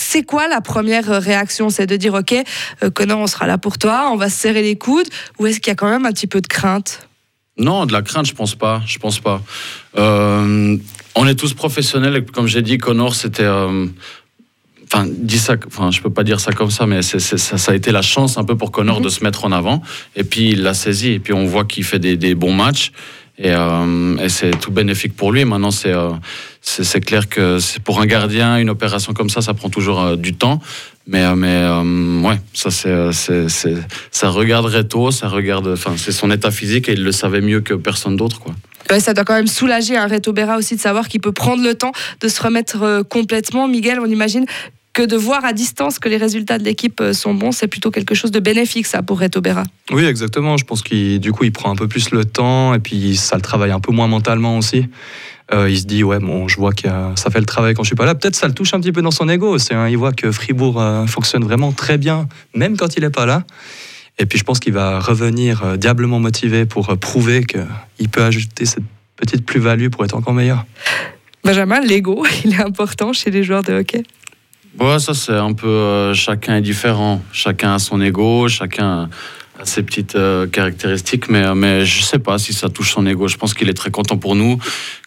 c'est 0.01 0.23
quoi 0.23 0.47
la 0.47 0.61
première 0.61 1.11
euh, 1.11 1.19
réaction? 1.19 1.69
C'est 1.69 1.85
de 1.85 1.95
dire, 1.95 2.13
OK, 2.13 2.33
euh, 2.83 2.89
Connor, 2.89 3.19
on 3.19 3.27
sera 3.27 3.47
là 3.47 3.57
pour 3.57 3.77
toi, 3.77 4.09
on 4.11 4.15
va 4.15 4.29
se 4.29 4.37
serrer 4.37 4.61
les 4.61 4.77
coudes, 4.77 5.07
ou 5.37 5.45
est-ce 5.47 5.59
qu'il 5.59 5.69
y 5.71 5.73
a 5.73 5.75
quand 5.75 5.89
même 5.89 6.05
un 6.05 6.11
petit 6.11 6.27
peu 6.27 6.41
de 6.41 6.47
crainte? 6.47 7.07
Non, 7.57 7.85
de 7.85 7.91
la 7.93 8.01
crainte, 8.01 8.25
je 8.25 8.33
pense 8.33 8.55
pas. 8.55 8.81
Je 8.85 8.97
pense 8.99 9.19
pas. 9.19 9.41
Euh, 9.97 10.77
on 11.15 11.27
est 11.27 11.35
tous 11.35 11.53
professionnels. 11.53 12.15
et 12.15 12.25
Comme 12.25 12.47
j'ai 12.47 12.61
dit, 12.61 12.77
Connor, 12.77 13.15
c'était. 13.15 13.43
euh, 13.43 13.85
Enfin, 14.91 15.05
dis 15.07 15.37
ça. 15.37 15.53
Enfin, 15.67 15.91
je 15.91 16.01
peux 16.01 16.09
pas 16.09 16.23
dire 16.23 16.39
ça 16.39 16.51
comme 16.51 16.71
ça, 16.71 16.87
mais 16.87 17.03
c'est, 17.03 17.19
c'est- 17.19 17.37
ça, 17.37 17.59
ça 17.59 17.73
a 17.73 17.75
été 17.75 17.91
la 17.91 18.01
chance 18.01 18.39
un 18.39 18.43
peu 18.43 18.57
pour 18.57 18.71
Connor 18.71 18.97
Mhm. 18.97 19.03
de 19.03 19.09
se 19.09 19.23
mettre 19.23 19.45
en 19.45 19.51
avant. 19.51 19.83
Et 20.15 20.23
puis 20.23 20.49
il 20.49 20.63
l'a 20.63 20.73
saisi. 20.73 21.09
Et 21.11 21.19
puis 21.19 21.31
on 21.31 21.45
voit 21.45 21.63
qu'il 21.65 21.83
fait 21.83 21.99
des, 21.99 22.17
des 22.17 22.33
bons 22.33 22.53
matchs. 22.53 22.91
Et, 23.41 23.51
euh, 23.51 24.17
et 24.17 24.27
c'est 24.27 24.51
tout 24.51 24.71
bénéfique 24.71 25.15
pour 25.15 25.31
lui. 25.31 25.45
Maintenant, 25.45 25.71
c'est, 25.71 25.93
euh, 25.93 26.09
c'est, 26.61 26.83
c'est 26.83 26.99
clair 26.99 27.29
que 27.29 27.59
c'est 27.59 27.81
pour 27.81 28.01
un 28.01 28.05
gardien, 28.05 28.57
une 28.57 28.69
opération 28.69 29.13
comme 29.13 29.29
ça, 29.29 29.41
ça 29.41 29.53
prend 29.53 29.69
toujours 29.69 30.01
euh, 30.01 30.15
du 30.17 30.33
temps. 30.33 30.59
Mais, 31.07 31.33
mais 31.35 31.67
ouais, 32.23 32.39
ça, 32.53 32.69
ça 32.69 34.29
regarde 34.29 34.65
Reto, 34.67 35.09
ça 35.09 35.27
regarde. 35.27 35.69
Enfin, 35.69 35.93
c'est 35.97 36.11
son 36.11 36.29
état 36.29 36.51
physique 36.51 36.87
et 36.87 36.93
il 36.93 37.03
le 37.03 37.11
savait 37.11 37.41
mieux 37.41 37.61
que 37.61 37.73
personne 37.73 38.15
d'autre, 38.15 38.39
quoi. 38.39 38.53
Ça 38.99 39.13
doit 39.15 39.23
quand 39.23 39.33
même 39.33 39.47
soulager 39.47 39.97
un 39.97 40.05
Reto 40.05 40.33
Berra 40.33 40.57
aussi 40.57 40.75
de 40.75 40.81
savoir 40.81 41.07
qu'il 41.07 41.21
peut 41.21 41.31
prendre 41.31 41.63
le 41.63 41.73
temps 41.73 41.93
de 42.21 42.27
se 42.27 42.39
remettre 42.41 43.01
complètement. 43.09 43.67
Miguel, 43.67 43.99
on 43.99 44.05
imagine 44.05 44.45
que 44.93 45.03
de 45.03 45.15
voir 45.15 45.45
à 45.45 45.53
distance 45.53 45.99
que 45.99 46.09
les 46.09 46.17
résultats 46.17 46.57
de 46.57 46.63
l'équipe 46.63 46.99
euh, 47.01 47.13
sont 47.13 47.33
bons, 47.33 47.51
c'est 47.51 47.67
plutôt 47.67 47.91
quelque 47.91 48.15
chose 48.15 48.31
de 48.31 48.39
bénéfique, 48.39 48.87
ça, 48.87 49.01
pour 49.01 49.19
Reto 49.19 49.39
Berra. 49.41 49.63
Oui, 49.91 50.05
exactement. 50.05 50.57
Je 50.57 50.65
pense 50.65 50.81
qu'il 50.81 51.19
du 51.19 51.31
coup 51.31 51.43
il 51.43 51.51
prend 51.51 51.71
un 51.71 51.75
peu 51.75 51.87
plus 51.87 52.11
le 52.11 52.25
temps 52.25 52.73
et 52.73 52.79
puis 52.79 53.15
ça 53.15 53.35
le 53.35 53.41
travaille 53.41 53.71
un 53.71 53.79
peu 53.79 53.91
moins 53.91 54.07
mentalement 54.07 54.57
aussi. 54.57 54.87
Euh, 55.51 55.69
il 55.69 55.79
se 55.79 55.85
dit 55.85 56.03
ouais 56.03 56.19
bon 56.19 56.47
je 56.47 56.57
vois 56.57 56.73
que 56.73 56.87
euh, 56.87 57.15
ça 57.15 57.31
fait 57.31 57.39
le 57.39 57.45
travail 57.45 57.73
quand 57.73 57.83
je 57.83 57.87
suis 57.87 57.95
pas 57.95 58.05
là. 58.05 58.13
Peut-être 58.13 58.35
ça 58.35 58.47
le 58.47 58.53
touche 58.53 58.73
un 58.73 58.79
petit 58.79 58.91
peu 58.91 59.01
dans 59.01 59.11
son 59.11 59.27
ego 59.29 59.49
aussi. 59.49 59.73
hein. 59.73 59.87
Il 59.89 59.97
voit 59.97 60.11
que 60.11 60.31
Fribourg 60.31 60.79
euh, 60.79 61.05
fonctionne 61.07 61.43
vraiment 61.43 61.71
très 61.71 61.97
bien 61.97 62.27
même 62.53 62.77
quand 62.77 62.97
il 62.97 63.03
est 63.03 63.09
pas 63.09 63.25
là. 63.25 63.43
Et 64.19 64.25
puis 64.25 64.37
je 64.37 64.43
pense 64.43 64.59
qu'il 64.59 64.73
va 64.73 64.99
revenir 64.99 65.77
diablement 65.77 66.19
motivé 66.19 66.65
pour 66.65 66.95
prouver 66.97 67.45
qu'il 67.45 68.09
peut 68.09 68.23
ajouter 68.23 68.65
cette 68.65 68.83
petite 69.15 69.45
plus-value 69.45 69.87
pour 69.89 70.03
être 70.03 70.15
encore 70.15 70.33
meilleur. 70.33 70.65
Benjamin, 71.43 71.79
l'ego, 71.79 72.25
il 72.45 72.53
est 72.53 72.61
important 72.61 73.13
chez 73.13 73.31
les 73.31 73.43
joueurs 73.43 73.63
de 73.63 73.73
hockey? 73.73 74.03
Ouais, 74.77 74.99
ça 74.99 75.13
c'est 75.13 75.33
un 75.33 75.53
peu. 75.53 75.67
euh, 75.67 76.13
chacun 76.13 76.57
est 76.57 76.61
différent. 76.61 77.21
Chacun 77.31 77.73
a 77.73 77.79
son 77.79 78.01
ego, 78.01 78.47
chacun 78.47 79.09
a 79.59 79.65
ses 79.65 79.83
petites 79.83 80.15
euh, 80.15 80.47
caractéristiques, 80.47 81.29
mais, 81.29 81.43
euh, 81.43 81.55
mais 81.55 81.85
je 81.85 82.01
sais 82.03 82.19
pas 82.19 82.37
si 82.37 82.53
ça 82.53 82.69
touche 82.69 82.93
son 82.93 83.05
ego. 83.05 83.27
Je 83.27 83.37
pense 83.37 83.53
qu'il 83.53 83.67
est 83.69 83.73
très 83.73 83.91
content 83.91 84.17
pour 84.17 84.35
nous. 84.35 84.57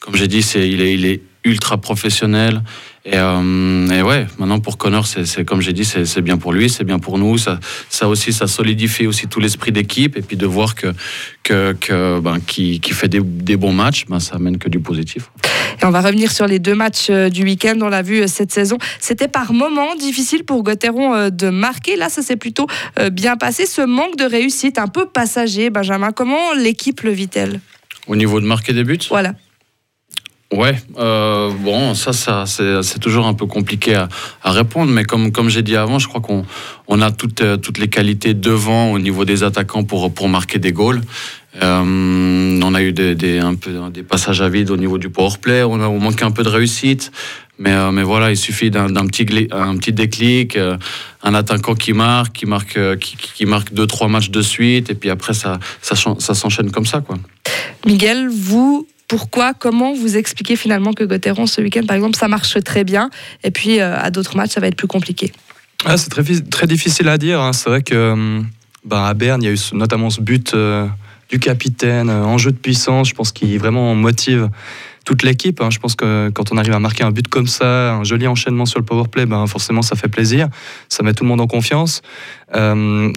Comme 0.00 0.16
j'ai 0.16 0.28
dit, 0.28 0.42
c'est, 0.42 0.68
il, 0.68 0.82
est, 0.82 0.94
il 0.94 1.06
est 1.06 1.22
ultra 1.44 1.78
professionnel. 1.78 2.62
Et, 3.04 3.14
euh, 3.14 3.88
et 3.88 4.02
ouais, 4.02 4.26
maintenant 4.38 4.60
pour 4.60 4.78
Connor, 4.78 5.06
c'est, 5.06 5.44
comme 5.44 5.60
j'ai 5.60 5.72
dit, 5.72 5.84
c'est, 5.84 6.20
bien 6.20 6.36
pour 6.36 6.52
lui, 6.52 6.70
c'est 6.70 6.84
bien 6.84 7.00
pour 7.00 7.18
nous. 7.18 7.36
Ça, 7.36 7.58
ça 7.88 8.08
aussi, 8.08 8.32
ça 8.32 8.46
solidifie 8.46 9.06
aussi 9.06 9.26
tout 9.26 9.40
l'esprit 9.40 9.72
d'équipe. 9.72 10.16
Et 10.16 10.22
puis 10.22 10.36
de 10.36 10.46
voir 10.46 10.74
que, 10.74 10.92
que, 11.42 11.72
que 11.72 12.20
ben, 12.20 12.38
qui, 12.40 12.78
qui 12.80 12.92
fait 12.92 13.08
des, 13.08 13.20
des 13.20 13.56
bons 13.56 13.72
matchs, 13.72 14.04
ben, 14.08 14.20
ça 14.20 14.36
amène 14.36 14.58
que 14.58 14.68
du 14.68 14.78
positif. 14.78 15.30
Et 15.80 15.84
on 15.84 15.90
va 15.90 16.00
revenir 16.00 16.30
sur 16.30 16.46
les 16.46 16.60
deux 16.60 16.76
matchs 16.76 17.08
euh, 17.10 17.28
du 17.28 17.42
week-end. 17.42 17.76
On 17.80 17.88
l'a 17.88 18.02
vu 18.02 18.22
euh, 18.22 18.26
cette 18.28 18.52
saison. 18.52 18.78
C'était 19.00 19.28
par 19.28 19.52
moments 19.52 19.96
difficile 19.96 20.44
pour 20.44 20.62
Gauthieron 20.62 21.14
euh, 21.14 21.30
de 21.30 21.48
marquer. 21.48 21.96
Là, 21.96 22.08
ça 22.08 22.22
s'est 22.22 22.36
plutôt 22.36 22.66
bien 23.10 23.36
passé. 23.36 23.66
Ce 23.66 23.82
manque 23.82 24.16
de 24.16 24.24
réussite, 24.24 24.78
un 24.78 24.86
peu 24.86 25.06
passager, 25.06 25.70
Benjamin, 25.70 26.12
comment 26.12 26.52
l'équipe 26.54 27.00
le 27.00 27.10
vit-elle? 27.10 27.60
Au 28.06 28.16
niveau 28.16 28.40
de 28.40 28.46
marquer 28.46 28.72
des 28.72 28.84
buts? 28.84 28.98
Voilà. 29.08 29.34
Ouais, 30.52 30.74
euh, 30.98 31.50
bon, 31.60 31.94
ça, 31.94 32.12
ça 32.12 32.44
c'est 32.46 32.98
toujours 32.98 33.26
un 33.26 33.32
peu 33.32 33.46
compliqué 33.46 33.94
à, 33.94 34.08
répondre, 34.44 34.92
mais 34.92 35.04
comme, 35.04 35.32
comme 35.32 35.48
j'ai 35.48 35.62
dit 35.62 35.76
avant, 35.76 35.98
je 35.98 36.06
crois 36.08 36.20
qu'on 36.20 36.44
on 36.88 37.00
a 37.00 37.10
toutes, 37.10 37.40
euh, 37.40 37.56
toutes 37.56 37.78
les 37.78 37.88
qualités 37.88 38.34
devant 38.34 38.92
au 38.92 38.98
niveau 38.98 39.24
des 39.24 39.44
attaquants 39.44 39.82
pour, 39.82 40.12
pour 40.12 40.28
marquer 40.28 40.58
des 40.58 40.72
goals. 40.72 41.00
Euh, 41.62 42.60
on 42.62 42.74
a 42.74 42.82
eu 42.82 42.92
des, 42.92 43.38
un 43.38 43.54
peu, 43.54 43.70
des 43.90 44.02
passages 44.02 44.42
à 44.42 44.50
vide 44.50 44.70
au 44.70 44.76
niveau 44.76 44.98
du 44.98 45.08
powerplay, 45.08 45.62
on 45.62 45.80
a 45.80 45.88
on 45.88 45.98
manquait 45.98 46.24
un 46.24 46.30
peu 46.30 46.42
de 46.42 46.48
réussite, 46.50 47.12
mais, 47.58 47.74
mais 47.90 48.02
voilà, 48.02 48.30
il 48.30 48.36
suffit 48.36 48.70
d'un 48.70 48.88
petit, 49.06 49.24
petit 49.24 49.92
déclic, 49.92 50.58
un 51.22 51.34
attaquant 51.34 51.74
qui 51.74 51.92
marque, 51.94 52.34
qui 52.36 52.46
marque, 52.46 52.78
qui, 52.98 53.16
qui- 53.16 53.46
marque 53.46 53.72
deux, 53.72 53.86
trois 53.86 54.08
matchs 54.08 54.30
de 54.30 54.42
suite, 54.42 54.90
et 54.90 54.94
puis 54.94 55.10
après, 55.10 55.34
ça, 55.34 55.58
ça, 55.82 55.94
ça 56.18 56.34
s'enchaîne 56.34 56.70
comme 56.70 56.86
ça, 56.86 57.00
quoi. 57.00 57.16
Miguel, 57.86 58.28
vous, 58.30 58.86
pourquoi, 59.12 59.52
comment 59.52 59.92
vous 59.92 60.16
expliquez 60.16 60.56
finalement 60.56 60.94
que 60.94 61.04
Gauthieron, 61.04 61.46
ce 61.46 61.60
week-end, 61.60 61.82
par 61.86 61.96
exemple, 61.96 62.16
ça 62.16 62.28
marche 62.28 62.56
très 62.64 62.82
bien 62.82 63.10
et 63.44 63.50
puis 63.50 63.78
euh, 63.78 63.94
à 63.98 64.10
d'autres 64.10 64.36
matchs, 64.38 64.52
ça 64.52 64.60
va 64.60 64.68
être 64.68 64.76
plus 64.76 64.86
compliqué 64.88 65.32
Ah, 65.84 65.98
c'est 65.98 66.08
très, 66.08 66.24
fi- 66.24 66.42
très 66.42 66.66
difficile 66.66 67.08
à 67.08 67.18
dire. 67.18 67.38
hein. 67.38 67.52
C'est 67.52 67.68
vrai 67.68 67.82
que 67.82 68.12
hum, 68.12 68.46
bah, 68.86 69.06
à 69.08 69.12
Berne, 69.12 69.42
il 69.42 69.46
y 69.46 69.48
a 69.50 69.52
eu 69.52 69.58
notamment 69.74 70.08
ce 70.08 70.22
but 70.22 70.54
euh, 70.54 70.86
du 71.28 71.38
capitaine 71.38 72.08
euh, 72.08 72.24
en 72.24 72.38
jeu 72.38 72.52
de 72.52 72.56
puissance. 72.56 73.10
Je 73.10 73.14
pense 73.14 73.32
qu'il 73.32 73.58
vraiment 73.58 73.94
motive 73.94 74.48
toute 75.04 75.22
l'équipe. 75.24 75.60
Hein. 75.60 75.68
Je 75.70 75.78
pense 75.78 75.94
que 75.94 76.30
quand 76.32 76.50
on 76.50 76.56
arrive 76.56 76.72
à 76.72 76.78
marquer 76.78 77.04
un 77.04 77.10
but 77.10 77.28
comme 77.28 77.48
ça, 77.48 77.92
un 77.96 78.04
joli 78.04 78.26
enchaînement 78.26 78.64
sur 78.64 78.78
le 78.78 78.84
power 78.86 79.08
play, 79.12 79.26
ben 79.26 79.46
forcément 79.46 79.82
ça 79.82 79.94
fait 79.94 80.08
plaisir. 80.08 80.48
Ça 80.88 81.02
met 81.02 81.12
tout 81.12 81.24
le 81.24 81.28
monde 81.28 81.40
en 81.42 81.46
confiance. 81.46 82.00
Euh, 82.54 83.10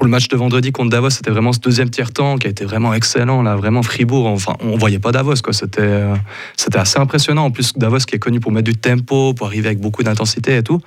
pour 0.00 0.06
le 0.06 0.12
match 0.12 0.28
de 0.28 0.36
vendredi 0.38 0.72
contre 0.72 0.88
Davos, 0.88 1.10
c'était 1.10 1.30
vraiment 1.30 1.52
ce 1.52 1.60
deuxième 1.60 1.90
tiers-temps 1.90 2.38
qui 2.38 2.46
a 2.46 2.50
été 2.50 2.64
vraiment 2.64 2.94
excellent. 2.94 3.42
Là, 3.42 3.54
vraiment 3.54 3.82
Fribourg, 3.82 4.24
enfin, 4.28 4.56
on 4.60 4.78
voyait 4.78 4.98
pas 4.98 5.12
Davos. 5.12 5.34
Quoi. 5.44 5.52
C'était, 5.52 5.82
euh, 5.82 6.14
c'était 6.56 6.78
assez 6.78 6.98
impressionnant. 6.98 7.44
En 7.44 7.50
plus, 7.50 7.74
Davos 7.74 7.98
qui 7.98 8.16
est 8.16 8.18
connu 8.18 8.40
pour 8.40 8.50
mettre 8.50 8.64
du 8.64 8.74
tempo, 8.74 9.34
pour 9.34 9.48
arriver 9.48 9.66
avec 9.66 9.78
beaucoup 9.78 10.02
d'intensité 10.02 10.56
et 10.56 10.62
tout. 10.62 10.80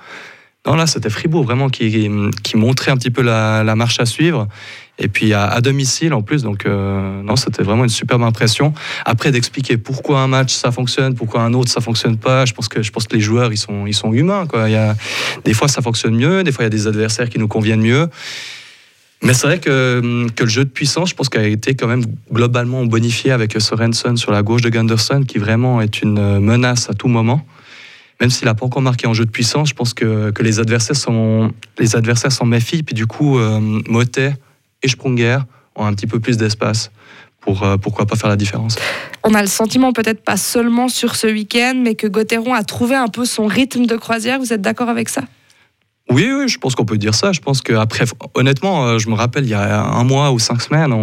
Non, 0.66 0.74
là, 0.74 0.88
c'était 0.88 1.10
Fribourg 1.10 1.44
vraiment 1.44 1.68
qui, 1.68 2.10
qui, 2.42 2.56
montrait 2.56 2.90
un 2.90 2.96
petit 2.96 3.12
peu 3.12 3.22
la, 3.22 3.62
la 3.62 3.76
marche 3.76 4.00
à 4.00 4.06
suivre. 4.06 4.48
Et 4.98 5.06
puis 5.06 5.32
à, 5.32 5.60
domicile 5.60 6.12
en 6.12 6.22
plus. 6.22 6.42
Donc, 6.42 6.66
euh, 6.66 7.22
non, 7.22 7.36
c'était 7.36 7.62
vraiment 7.62 7.84
une 7.84 7.90
superbe 7.90 8.24
impression. 8.24 8.74
Après, 9.04 9.30
d'expliquer 9.30 9.76
pourquoi 9.76 10.22
un 10.22 10.26
match 10.26 10.52
ça 10.52 10.72
fonctionne, 10.72 11.14
pourquoi 11.14 11.42
un 11.42 11.54
autre 11.54 11.70
ça 11.70 11.80
fonctionne 11.80 12.16
pas, 12.16 12.46
je 12.46 12.52
pense 12.52 12.66
que, 12.66 12.82
je 12.82 12.90
pense 12.90 13.06
que 13.06 13.14
les 13.14 13.20
joueurs, 13.20 13.52
ils 13.52 13.58
sont, 13.58 13.86
ils 13.86 13.94
sont 13.94 14.12
humains. 14.12 14.46
Quoi. 14.48 14.68
Il 14.68 14.72
y 14.72 14.76
a, 14.76 14.96
des 15.44 15.54
fois, 15.54 15.68
ça 15.68 15.82
fonctionne 15.82 16.16
mieux, 16.16 16.42
des 16.42 16.50
fois, 16.50 16.64
il 16.64 16.66
y 16.66 16.68
a 16.68 16.70
des 16.70 16.88
adversaires 16.88 17.30
qui 17.30 17.38
nous 17.38 17.46
conviennent 17.46 17.82
mieux. 17.82 18.08
Mais 19.24 19.32
c'est 19.32 19.46
vrai 19.46 19.58
que, 19.58 20.26
que, 20.36 20.44
le 20.44 20.50
jeu 20.50 20.64
de 20.64 20.70
puissance, 20.70 21.10
je 21.10 21.14
pense 21.14 21.30
qu'il 21.30 21.40
a 21.40 21.46
été 21.46 21.74
quand 21.74 21.86
même 21.86 22.04
globalement 22.30 22.84
bonifié 22.84 23.32
avec 23.32 23.58
Sorensen 23.58 24.16
sur 24.18 24.32
la 24.32 24.42
gauche 24.42 24.60
de 24.60 24.68
Gunderson, 24.68 25.24
qui 25.26 25.38
vraiment 25.38 25.80
est 25.80 26.02
une 26.02 26.38
menace 26.40 26.90
à 26.90 26.94
tout 26.94 27.08
moment. 27.08 27.44
Même 28.20 28.30
s'il 28.30 28.46
n'a 28.46 28.54
pas 28.54 28.66
encore 28.66 28.82
marqué 28.82 29.06
en 29.06 29.14
jeu 29.14 29.24
de 29.24 29.30
puissance, 29.30 29.70
je 29.70 29.74
pense 29.74 29.92
que, 29.92 30.30
que 30.30 30.42
les 30.42 30.60
adversaires 30.60 30.96
sont 30.96 31.52
les 31.78 31.96
adversaires 31.96 32.32
s'en 32.32 32.46
méfient. 32.46 32.82
Puis 32.82 32.94
du 32.94 33.06
coup, 33.06 33.38
euh, 33.38 33.60
Motet 33.88 34.34
et 34.82 34.88
Sprunger 34.88 35.38
ont 35.74 35.84
un 35.84 35.94
petit 35.94 36.06
peu 36.06 36.20
plus 36.20 36.36
d'espace 36.36 36.90
pour 37.40 37.62
euh, 37.62 37.76
pourquoi 37.76 38.06
pas 38.06 38.16
faire 38.16 38.30
la 38.30 38.36
différence. 38.36 38.76
On 39.22 39.34
a 39.34 39.42
le 39.42 39.48
sentiment 39.48 39.92
peut-être 39.92 40.22
pas 40.22 40.36
seulement 40.36 40.88
sur 40.88 41.16
ce 41.16 41.26
week-end, 41.26 41.74
mais 41.82 41.94
que 41.94 42.06
Gauthieron 42.06 42.54
a 42.54 42.62
trouvé 42.62 42.94
un 42.94 43.08
peu 43.08 43.24
son 43.24 43.46
rythme 43.46 43.86
de 43.86 43.96
croisière. 43.96 44.38
Vous 44.38 44.52
êtes 44.52 44.62
d'accord 44.62 44.88
avec 44.88 45.08
ça? 45.08 45.22
Oui, 46.10 46.48
je 46.48 46.58
pense 46.58 46.74
qu'on 46.74 46.84
peut 46.84 46.98
dire 46.98 47.14
ça. 47.14 47.32
Je 47.32 47.40
pense 47.40 47.62
qu'après, 47.62 48.04
honnêtement, 48.34 48.86
euh, 48.86 48.98
je 48.98 49.08
me 49.08 49.14
rappelle, 49.14 49.44
il 49.44 49.50
y 49.50 49.54
a 49.54 49.82
un 49.82 50.04
mois 50.04 50.32
ou 50.32 50.38
cinq 50.38 50.60
semaines, 50.60 50.94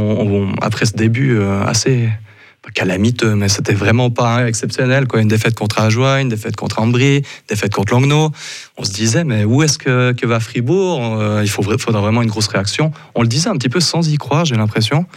après 0.62 0.86
ce 0.86 0.94
début 0.94 1.38
euh, 1.38 1.66
assez 1.66 2.10
calamiteux, 2.76 3.34
mais 3.34 3.50
c'était 3.50 3.74
vraiment 3.74 4.12
pas 4.12 4.48
exceptionnel. 4.48 5.08
Quoi. 5.08 5.22
Une 5.22 5.28
défaite 5.28 5.56
contre 5.56 5.80
Ajoie, 5.80 6.22
une 6.22 6.30
défaite 6.30 6.56
contre 6.56 6.80
Ambry, 6.80 7.24
défaite 7.50 7.74
contre 7.74 7.94
Langnau. 7.94 8.30
On 8.78 8.84
se 8.84 8.92
disait, 8.92 9.24
mais 9.24 9.44
où 9.44 9.64
est-ce 9.64 9.80
que, 9.80 10.26
va 10.28 10.40
Fribourg? 10.40 11.18
Euh, 11.20 11.42
Il 11.44 11.50
faudra 11.50 12.02
vraiment 12.02 12.22
une 12.22 12.30
grosse 12.30 12.48
réaction. 12.48 12.92
On 13.16 13.24
le 13.24 13.28
disait 13.28 13.50
un 13.50 13.58
petit 13.58 13.70
peu 13.70 13.80
sans 13.80 14.08
y 14.08 14.18
croire, 14.18 14.46
j'ai 14.46 14.56
l'impression. 14.56 15.08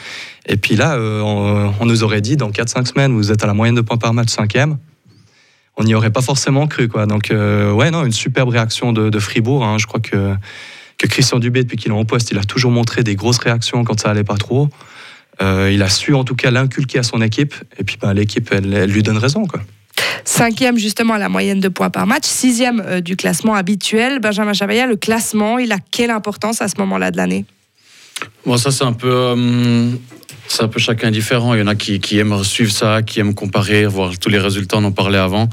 Et 0.47 0.57
puis 0.57 0.75
là, 0.75 0.97
on, 0.99 1.75
on, 1.79 1.87
nous 1.87 2.03
aurait 2.03 2.23
dit, 2.23 2.39
dans 2.39 2.51
4-5 2.51 2.87
semaines, 2.87 3.13
vous 3.13 3.31
êtes 3.31 3.45
à 3.45 3.47
la 3.47 3.55
moyenne 3.55 3.75
de 3.75 3.83
points 3.83 3.99
par 3.99 4.15
match, 4.15 4.31
cinquième 4.31 4.79
on 5.77 5.85
n'y 5.85 5.95
aurait 5.95 6.11
pas 6.11 6.23
forcément 6.23 6.67
cru. 6.67 6.89
Quoi. 6.89 7.07
Donc, 7.07 7.31
euh, 7.31 7.73
ouais, 7.73 7.91
non, 7.91 8.05
une 8.05 8.13
superbe 8.13 8.51
réaction 8.51 8.93
de, 8.93 9.19
Fribourg. 9.19 9.65
Hein. 9.65 9.79
Je 9.79 9.87
crois 9.87 10.01
que, 10.01 10.35
que 10.99 11.07
Christian 11.07 11.39
Dubé, 11.39 11.63
depuis 11.63 11.77
qu'il 11.77 11.91
est 11.91 11.95
en 11.95 12.05
poste, 12.05 12.31
il 12.31 12.39
a 12.39 12.45
toujours 12.45 12.71
montré 12.71 13.03
des 13.03 13.17
grosses 13.17 13.39
réactions 13.39 13.85
quand 13.85 14.01
ça 14.01 14.11
allait 14.11 14.25
pas 14.25 14.37
trop. 14.37 14.69
Euh, 15.43 15.71
il 15.73 15.83
a 15.83 15.89
su 15.89 16.15
en 16.15 16.23
tout 16.23 16.37
cas 16.37 16.51
l'inculquer 16.51 17.01
à 17.01 17.03
son 17.03 17.21
équipe. 17.21 17.55
Et 17.79 17.85
puis, 17.85 17.97
bah, 18.01 18.15
l'équipe, 18.15 18.51
elle, 18.53 18.85
lui 18.85 19.03
donne 19.03 19.19
raison. 19.19 19.47
Quoi. 19.47 19.61
Cinquième 20.25 20.79
justement 20.79 21.15
à 21.15 21.19
la 21.19 21.29
moyenne 21.29 21.61
de 21.61 21.69
points 21.69 21.91
par 21.91 22.07
match, 22.07 22.25
sixième 22.25 22.81
euh, 22.87 23.01
du 23.01 23.17
classement 23.17 23.55
habituel. 23.55 24.21
Benjamin 24.21 24.53
Chavaya, 24.53 24.87
le 24.87 24.97
classement, 24.97 25.59
il 25.59 25.73
a 25.73 25.79
quelle 25.91 26.11
importance 26.11 26.63
à 26.63 26.69
ce 26.69 26.75
moment-là 26.79 27.11
de 27.11 27.17
l'année? 27.17 27.45
Bon, 28.47 28.57
ça 28.57 28.71
c'est 28.71 28.85
un 28.85 28.93
peu 28.93 29.35
c'est 30.55 30.63
un 30.63 30.69
peu 30.69 30.79
chacun 30.79 31.11
différent. 31.11 31.55
Il 31.55 31.61
y 31.61 31.63
en 31.63 31.67
a 31.67 31.75
qui, 31.75 32.19
aiment 32.19 32.45
suivre 32.45 32.71
ça, 32.71 33.03
qui 33.03 33.19
aiment 33.19 33.35
comparer, 33.35 33.87
voir 33.87 34.17
tous 34.19 34.29
les 34.29 34.39
résultats, 34.39 34.77
on 34.77 34.85
en 34.85 34.93
parlait 34.93 35.19
avant. 35.19 35.49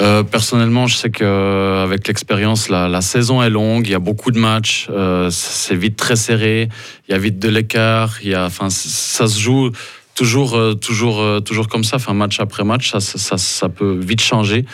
Euh, 0.00 0.24
personnellement, 0.24 0.88
je 0.88 0.96
sais 0.96 1.10
qu'avec 1.10 2.08
l'expérience, 2.08 2.68
la, 2.68 3.00
saison 3.00 3.42
est 3.42 3.50
longue, 3.50 3.86
il 3.86 3.92
y 3.92 3.94
a 3.94 4.00
beaucoup 4.00 4.32
de 4.32 4.38
matchs, 4.38 4.88
euh, 4.90 5.30
c'est 5.30 5.76
vite 5.76 5.96
très 5.96 6.16
serré, 6.16 6.68
il 7.08 7.12
y 7.12 7.14
a 7.14 7.18
vite 7.18 7.38
de 7.38 7.48
l'écart, 7.48 8.18
il 8.22 8.30
y 8.30 8.34
a, 8.34 8.44
enfin, 8.44 8.70
ça 8.70 9.28
se 9.28 9.38
joue 9.38 9.70
toujours, 10.16 10.56
euh, 10.56 10.74
toujours, 10.74 11.42
toujours 11.44 11.68
comme 11.68 11.84
ça, 11.84 11.96
enfin, 11.96 12.12
match 12.12 12.40
après 12.40 12.64
match, 12.64 12.90
ça, 12.90 12.98
ça, 13.00 13.38
ça 13.38 13.68
peut 13.68 13.98
vite 14.00 14.20
changer. 14.20 14.64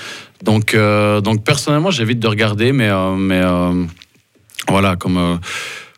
Donc, 0.42 0.76
donc 1.22 1.44
personnellement, 1.44 1.90
j'évite 1.90 2.18
de 2.18 2.28
regarder, 2.28 2.72
mais, 2.72 2.90
mais 3.16 3.42
voilà, 4.68 4.96
comme 4.96 5.38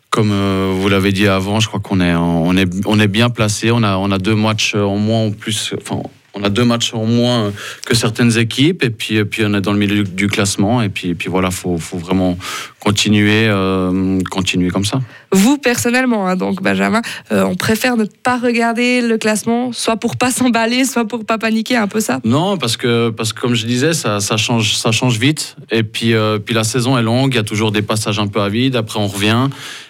comme 0.09 0.31
euh, 0.31 0.73
vous 0.75 0.89
l'avez 0.89 1.11
dit 1.11 1.27
avant, 1.27 1.59
je 1.59 1.67
crois 1.67 1.79
qu'on 1.79 2.01
est, 2.01 2.15
on 2.15 2.55
est, 2.57 2.69
on 2.85 2.99
est 2.99 3.07
bien 3.07 3.29
placé. 3.29 3.71
On 3.71 3.83
a, 3.83 3.97
on 3.97 4.11
a 4.11 4.17
deux 4.17 4.35
matchs 4.35 4.75
en 4.75 4.97
moins 4.97 5.27
ou 5.27 5.31
plus. 5.31 5.73
Enfin, 5.79 6.01
on 6.33 6.43
a 6.43 6.49
deux 6.49 6.63
matchs 6.63 6.93
en 6.93 7.05
moins 7.05 7.51
que 7.85 7.95
certaines 7.95 8.37
équipes 8.37 8.83
et 8.83 8.89
puis, 8.89 9.23
puis 9.25 9.43
on 9.45 9.53
est 9.53 9.61
dans 9.61 9.73
le 9.73 9.79
milieu 9.79 10.03
du 10.03 10.27
classement 10.27 10.81
et 10.81 10.89
puis, 10.89 11.15
puis 11.15 11.29
voilà, 11.29 11.51
faut, 11.51 11.77
faut 11.77 11.97
vraiment 11.97 12.37
continuer, 12.79 13.47
euh, 13.47 14.19
continuer 14.29 14.69
comme 14.69 14.85
ça. 14.85 15.01
Vous 15.31 15.57
personnellement, 15.57 16.27
hein, 16.27 16.35
donc 16.35 16.61
Benjamin, 16.61 17.01
euh, 17.31 17.43
on 17.43 17.55
préfère 17.55 17.97
ne 17.97 18.05
pas 18.05 18.37
regarder 18.37 19.01
le 19.01 19.17
classement, 19.17 19.71
soit 19.73 19.97
pour 19.97 20.17
pas 20.17 20.31
s'emballer, 20.31 20.85
soit 20.85 21.05
pour 21.05 21.25
pas 21.25 21.37
paniquer, 21.37 21.75
un 21.75 21.87
peu 21.87 21.99
ça? 21.99 22.19
Non, 22.23 22.57
parce 22.57 22.77
que 22.77 23.09
parce 23.09 23.33
que 23.33 23.41
comme 23.41 23.55
je 23.55 23.65
disais, 23.65 23.93
ça, 23.93 24.19
ça 24.19 24.37
change, 24.37 24.75
ça 24.75 24.91
change 24.91 25.17
vite 25.17 25.55
et 25.71 25.83
puis 25.83 26.13
euh, 26.13 26.39
puis 26.39 26.53
la 26.53 26.63
saison 26.63 26.97
est 26.97 27.03
longue, 27.03 27.33
il 27.33 27.37
y 27.37 27.39
a 27.39 27.43
toujours 27.43 27.71
des 27.71 27.81
passages 27.81 28.19
un 28.19 28.27
peu 28.27 28.41
à 28.41 28.49
vide. 28.49 28.75
Après 28.75 28.99
on 28.99 29.07
revient 29.07 29.49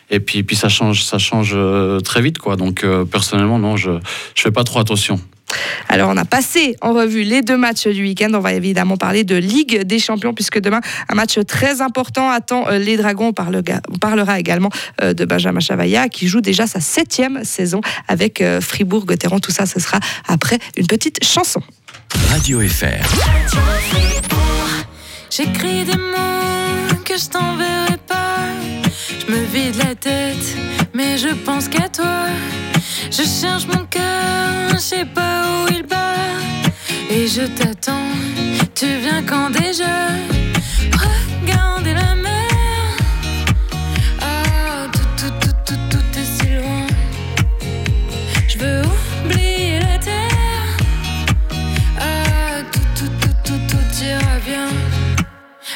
et 0.09 0.19
puis 0.19 0.43
puis 0.43 0.55
ça 0.55 0.69
change, 0.69 1.03
ça 1.03 1.17
change 1.17 1.57
très 2.03 2.21
vite 2.21 2.37
quoi. 2.37 2.55
Donc 2.55 2.85
personnellement 3.11 3.59
non, 3.59 3.77
je 3.77 3.91
je 4.35 4.41
fais 4.41 4.51
pas 4.51 4.63
trop 4.63 4.79
attention. 4.79 5.19
Alors, 5.87 6.09
on 6.09 6.17
a 6.17 6.25
passé 6.25 6.75
en 6.81 6.93
revue 6.93 7.23
les 7.23 7.41
deux 7.41 7.57
matchs 7.57 7.87
du 7.87 8.03
week-end. 8.03 8.29
On 8.33 8.39
va 8.39 8.53
évidemment 8.53 8.97
parler 8.97 9.23
de 9.23 9.35
Ligue 9.35 9.83
des 9.83 9.99
Champions, 9.99 10.33
puisque 10.33 10.59
demain, 10.59 10.81
un 11.09 11.15
match 11.15 11.39
très 11.47 11.81
important 11.81 12.29
attend 12.29 12.67
euh, 12.67 12.77
les 12.77 12.97
Dragons. 12.97 13.33
On 13.37 13.97
parlera 13.97 14.39
également 14.39 14.69
euh, 15.01 15.13
de 15.13 15.25
Benjamin 15.25 15.59
Chavaya, 15.59 16.09
qui 16.09 16.27
joue 16.27 16.41
déjà 16.41 16.67
sa 16.67 16.79
septième 16.79 17.43
saison 17.43 17.81
avec 18.07 18.41
euh, 18.41 18.61
Fribourg-Gotteron. 18.61 19.39
Tout 19.39 19.51
ça, 19.51 19.65
ce 19.65 19.79
sera 19.79 19.99
après 20.27 20.59
une 20.77 20.87
petite 20.87 21.23
chanson. 21.23 21.61
Radio 22.29 22.61
FR. 22.61 22.85
J'écris 25.29 25.85
des 25.85 25.95
mots 25.95 26.95
que 27.05 27.17
je 27.17 27.29
t'enverrai 27.29 27.98
me 29.29 29.43
vide 29.45 29.75
la 29.75 29.93
tête, 29.95 30.57
mais 30.93 31.17
je 31.17 31.29
pense 31.45 31.67
qu'à 31.67 31.87
toi. 31.87 32.25
Je 33.11 33.23
cherche 33.23 33.67
mon 33.67 33.85
cœur, 33.85 34.69
je 34.71 34.77
sais 34.77 35.05
pas 35.05 35.43
où 35.45 35.67
il 35.71 35.83
bat. 35.83 36.15
Et 37.09 37.27
je 37.27 37.43
t'attends, 37.43 38.09
tu 38.73 38.87
viens 38.97 39.23
quand 39.23 39.51
déjà? 39.51 39.95
Regardez 40.91 41.93
la 41.93 42.15
mer. 42.15 42.97
Ah, 44.21 44.87
tout, 44.91 45.09
tout, 45.17 45.33
tout, 45.41 45.55
tout, 45.65 45.79
tout 45.91 46.19
est 46.19 46.29
si 46.37 46.49
loin. 46.55 46.87
Je 48.47 48.57
veux 48.57 48.81
oublier 49.25 49.79
la 49.79 49.97
terre. 49.99 50.77
Ah, 51.99 52.61
tout, 52.71 52.89
tout, 52.97 53.11
tout, 53.21 53.35
tout, 53.45 53.61
tout 53.69 54.03
ira 54.03 54.39
bien. 54.45 54.67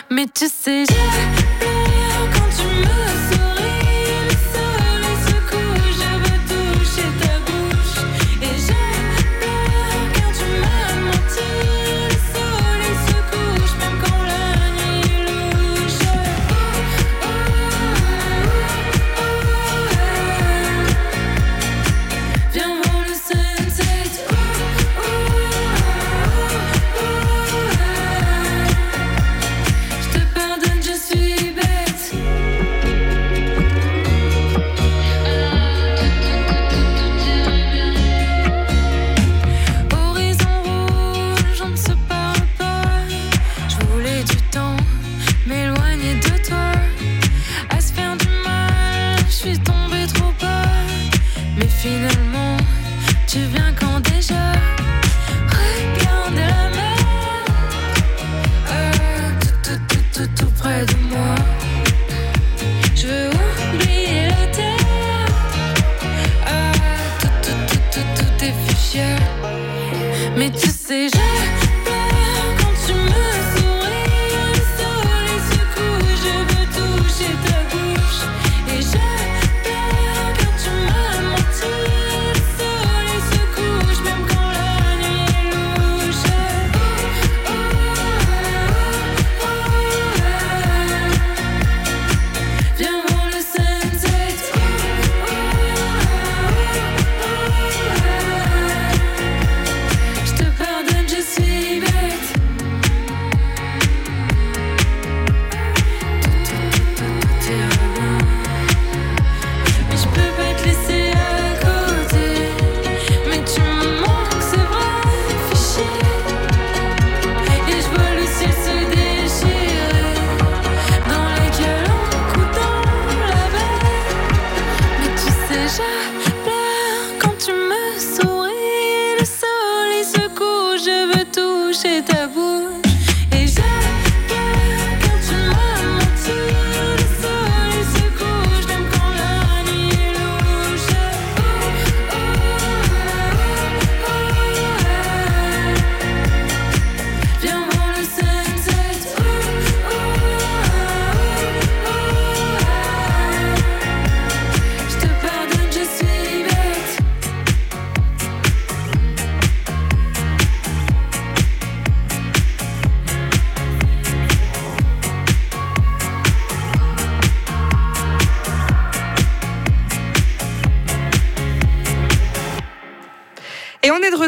Mais 0.09 0.25
tu 0.33 0.45
sais, 0.47 0.85
on 0.89 1.42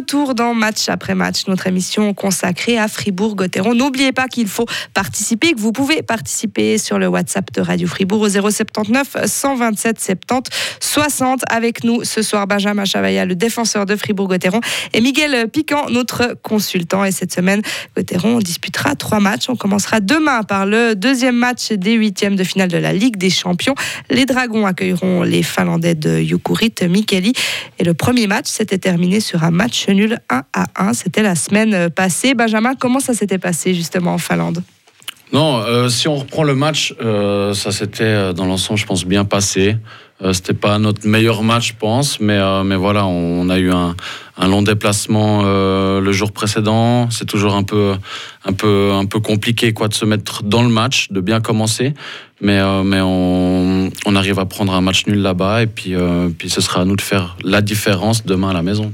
retour 0.05 0.35
dans 0.35 0.53
Match 0.53 0.87
après 0.87 1.15
Match, 1.15 1.47
notre 1.47 1.65
émission 1.65 2.13
consacrée 2.13 2.77
à 2.77 2.87
Fribourg-Gotteron. 2.87 3.73
N'oubliez 3.73 4.11
pas 4.11 4.27
qu'il 4.27 4.47
faut 4.47 4.67
participer, 4.93 5.53
que 5.53 5.59
vous 5.59 5.71
pouvez 5.71 6.03
participer 6.03 6.77
sur 6.77 6.99
le 6.99 7.07
WhatsApp 7.07 7.51
de 7.53 7.61
Radio 7.61 7.87
Fribourg 7.87 8.21
au 8.21 8.29
079 8.29 9.25
127 9.25 9.99
70 9.99 10.51
60. 10.79 11.41
Avec 11.49 11.83
nous 11.83 12.03
ce 12.03 12.21
soir, 12.21 12.45
Benjamin 12.45 12.85
Chavaya, 12.85 13.25
le 13.25 13.33
défenseur 13.35 13.87
de 13.87 13.95
Fribourg-Gotteron, 13.95 14.61
et 14.93 15.01
Miguel 15.01 15.49
Piquant, 15.49 15.89
notre 15.89 16.37
consultant. 16.43 17.03
Et 17.03 17.11
cette 17.11 17.33
semaine, 17.33 17.63
Gotteron 17.97 18.37
disputera 18.37 18.95
trois 18.95 19.19
matchs. 19.19 19.49
On 19.49 19.55
commencera 19.55 20.01
demain 20.01 20.43
par 20.43 20.67
le 20.67 20.93
deuxième 20.93 21.35
match 21.35 21.71
des 21.71 21.93
huitièmes 21.93 22.35
de 22.35 22.43
finale 22.43 22.69
de 22.69 22.77
la 22.77 22.93
Ligue 22.93 23.17
des 23.17 23.31
Champions. 23.31 23.73
Les 24.11 24.27
Dragons 24.27 24.67
accueilleront 24.67 25.23
les 25.23 25.41
Finlandais 25.41 25.95
de 25.95 26.19
Jukurit 26.21 26.75
Mikeli. 26.87 27.33
Et 27.79 27.83
le 27.83 27.95
premier 27.95 28.27
match 28.27 28.45
s'était 28.45 28.77
terminé 28.77 29.19
sur 29.19 29.43
un 29.43 29.51
match 29.51 29.87
nul 29.95 30.19
1 30.29 30.43
à 30.53 30.65
1. 30.75 30.93
C'était 30.93 31.23
la 31.23 31.35
semaine 31.35 31.89
passée. 31.89 32.33
Benjamin, 32.35 32.75
comment 32.75 32.99
ça 32.99 33.13
s'était 33.13 33.39
passé 33.39 33.73
justement 33.73 34.13
en 34.13 34.17
Finlande? 34.17 34.61
Non, 35.33 35.57
euh, 35.57 35.89
si 35.89 36.07
on 36.07 36.15
reprend 36.17 36.43
le 36.43 36.53
match, 36.53 36.93
euh, 37.01 37.53
ça 37.53 37.71
s'était 37.71 38.03
euh, 38.03 38.33
dans 38.33 38.45
l'ensemble, 38.45 38.79
je 38.79 38.85
pense, 38.85 39.05
bien 39.05 39.25
passé. 39.25 39.75
Euh, 40.21 40.31
C'était 40.31 40.53
pas 40.53 40.79
notre 40.79 41.05
meilleur 41.05 41.43
match, 41.43 41.69
je 41.69 41.73
pense, 41.77 42.21
mais, 42.21 42.37
euh, 42.37 42.63
mais 42.63 42.77
voilà, 42.77 43.05
on 43.05 43.49
a 43.49 43.57
eu 43.57 43.71
un, 43.71 43.95
long 44.47 44.61
déplacement 44.61 45.41
euh, 45.43 45.99
le 45.99 46.11
jour 46.13 46.31
précédent. 46.31 47.09
C'est 47.09 47.25
toujours 47.25 47.55
un 47.55 47.63
peu, 47.63 47.95
un, 48.45 48.53
peu, 48.53 48.91
un 48.93 49.05
peu 49.05 49.19
compliqué 49.19 49.73
quoi, 49.73 49.89
de 49.89 49.93
se 49.93 50.05
mettre 50.05 50.43
dans 50.43 50.63
le 50.63 50.69
match, 50.69 51.11
de 51.11 51.19
bien 51.19 51.41
commencer. 51.41 51.93
Mais, 52.39 52.59
euh, 52.59 52.83
mais 52.83 53.01
on, 53.01 53.89
on 54.05 54.15
arrive 54.15 54.39
à 54.39 54.45
prendre 54.45 54.73
un 54.73 54.81
match 54.81 55.05
nul 55.07 55.19
là-bas 55.21 55.63
et 55.63 55.67
puis, 55.67 55.95
euh, 55.95 56.29
puis 56.29 56.49
ce 56.49 56.61
sera 56.61 56.81
à 56.81 56.85
nous 56.85 56.95
de 56.95 57.01
faire 57.01 57.35
la 57.43 57.61
différence 57.61 58.25
demain 58.25 58.51
à 58.51 58.53
la 58.53 58.61
maison. 58.61 58.93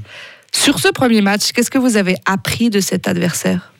Sur 0.54 0.78
ce 0.78 0.88
premier 0.88 1.22
match, 1.22 1.52
qu'est-ce 1.52 1.70
que 1.70 1.78
vous 1.78 1.96
avez 1.96 2.16
appris 2.24 2.70
de 2.70 2.80
cet 2.80 3.08
adversaire? 3.08 3.72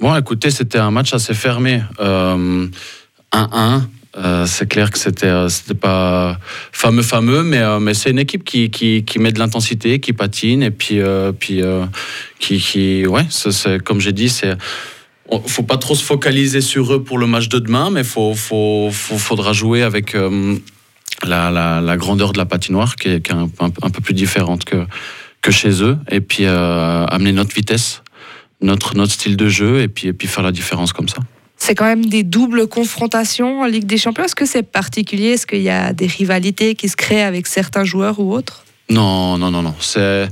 Bon, 0.00 0.14
écoutez, 0.16 0.50
c'était 0.50 0.78
un 0.78 0.90
match 0.90 1.14
assez 1.14 1.34
fermé. 1.34 1.82
Euh, 2.00 2.66
1-1. 3.32 3.82
Euh, 4.16 4.46
c'est 4.46 4.68
clair 4.68 4.92
que 4.92 4.98
c'était 4.98 5.26
euh, 5.26 5.48
c'était 5.48 5.74
pas 5.74 6.38
fameux 6.70 7.02
fameux 7.02 7.42
mais 7.42 7.58
euh, 7.58 7.80
mais 7.80 7.94
c'est 7.94 8.10
une 8.10 8.20
équipe 8.20 8.44
qui, 8.44 8.70
qui, 8.70 9.18
met 9.18 9.32
de 9.32 9.40
l'intensité 9.40 9.98
qui 9.98 10.12
patine 10.12 10.62
et 10.62 10.70
puis 10.70 11.00
euh, 11.00 11.32
puis 11.32 11.62
euh, 11.62 11.84
qui, 12.38 12.60
qui 12.60 13.04
ouais 13.08 13.26
c'est- 13.28 13.82
comme 13.82 14.00
j'ai 14.00 14.12
dit 14.12 14.28
c'est 14.28 14.56
faut 15.48 15.64
pas 15.64 15.78
trop 15.78 15.96
se 15.96 16.04
focaliser 16.04 16.60
sur 16.60 16.94
eux 16.94 17.02
pour 17.02 17.18
le 17.18 17.26
match 17.26 17.48
de 17.48 17.58
demain 17.58 17.90
mais 17.90 18.04
faut 18.04 18.34
faut, 18.36 18.90
faudra 18.92 19.52
jouer 19.52 19.82
avec 19.82 20.14
euh, 20.14 20.54
la, 21.24 21.50
la, 21.80 21.96
grandeur 21.96 22.32
de 22.32 22.38
la 22.38 22.44
patinoire 22.44 22.94
qui 22.94 23.08
est, 23.08 23.20
qui 23.20 23.32
est 23.32 23.34
un 23.34 23.90
peu 23.90 24.00
plus 24.00 24.14
différente 24.14 24.64
que 24.64 24.86
que 25.44 25.52
chez 25.52 25.82
eux 25.82 25.96
et 26.10 26.20
puis 26.20 26.44
euh, 26.46 27.04
amener 27.06 27.32
notre 27.32 27.54
vitesse 27.54 28.02
notre 28.60 28.96
notre 28.96 29.12
style 29.12 29.36
de 29.36 29.48
jeu 29.48 29.72
et 29.84 29.88
puis 29.88 30.08
et 30.08 30.12
puis 30.18 30.26
faire 30.34 30.42
la 30.42 30.52
différence 30.52 30.92
comme 30.96 31.08
ça 31.14 31.20
C'est 31.56 31.74
quand 31.78 31.84
même 31.94 32.06
des 32.06 32.22
doubles 32.36 32.66
confrontations 32.66 33.52
en 33.62 33.66
Ligue 33.74 33.86
des 33.94 33.98
Champions. 33.98 34.24
Est-ce 34.24 34.34
que 34.42 34.46
c'est 34.54 34.62
particulier? 34.80 35.30
Est-ce 35.34 35.46
qu'il 35.46 35.62
y 35.62 35.70
a 35.70 35.92
des 35.92 36.06
rivalités 36.20 36.74
qui 36.74 36.88
se 36.88 36.96
créent 36.96 37.26
avec 37.32 37.46
certains 37.46 37.84
joueurs 37.92 38.18
ou 38.22 38.26
autres? 38.38 38.64
Non, 38.90 39.38
non, 39.38 39.50
non, 39.50 39.62
non. 39.62 39.74
C'est, 39.80 40.28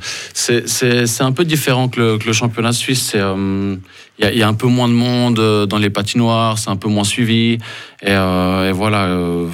un 1.31 1.33
peu 1.33 1.45
différent 1.55 1.89
que 1.89 2.01
le, 2.01 2.19
que 2.19 2.27
le 2.27 2.35
championnat 2.41 2.73
suisse. 2.73 3.13
Euh, 3.15 3.77
Il 4.19 4.25
y, 4.25 4.29
a, 4.29 4.31
il 4.33 4.39
y 4.39 4.43
a 4.43 4.49
un 4.55 4.59
peu 4.63 4.69
moins 4.77 4.89
de 4.89 4.95
monde 5.07 5.67
dans 5.73 5.79
les 5.79 5.89
patinoires, 5.99 6.59
c'est 6.59 6.69
un 6.71 6.77
peu 6.77 6.91
moins 6.97 7.09
suivi. 7.15 7.59
Et, 8.03 8.11
euh, 8.11 8.69
et 8.69 8.73
voilà. 8.73 9.03
euh, 9.07 9.49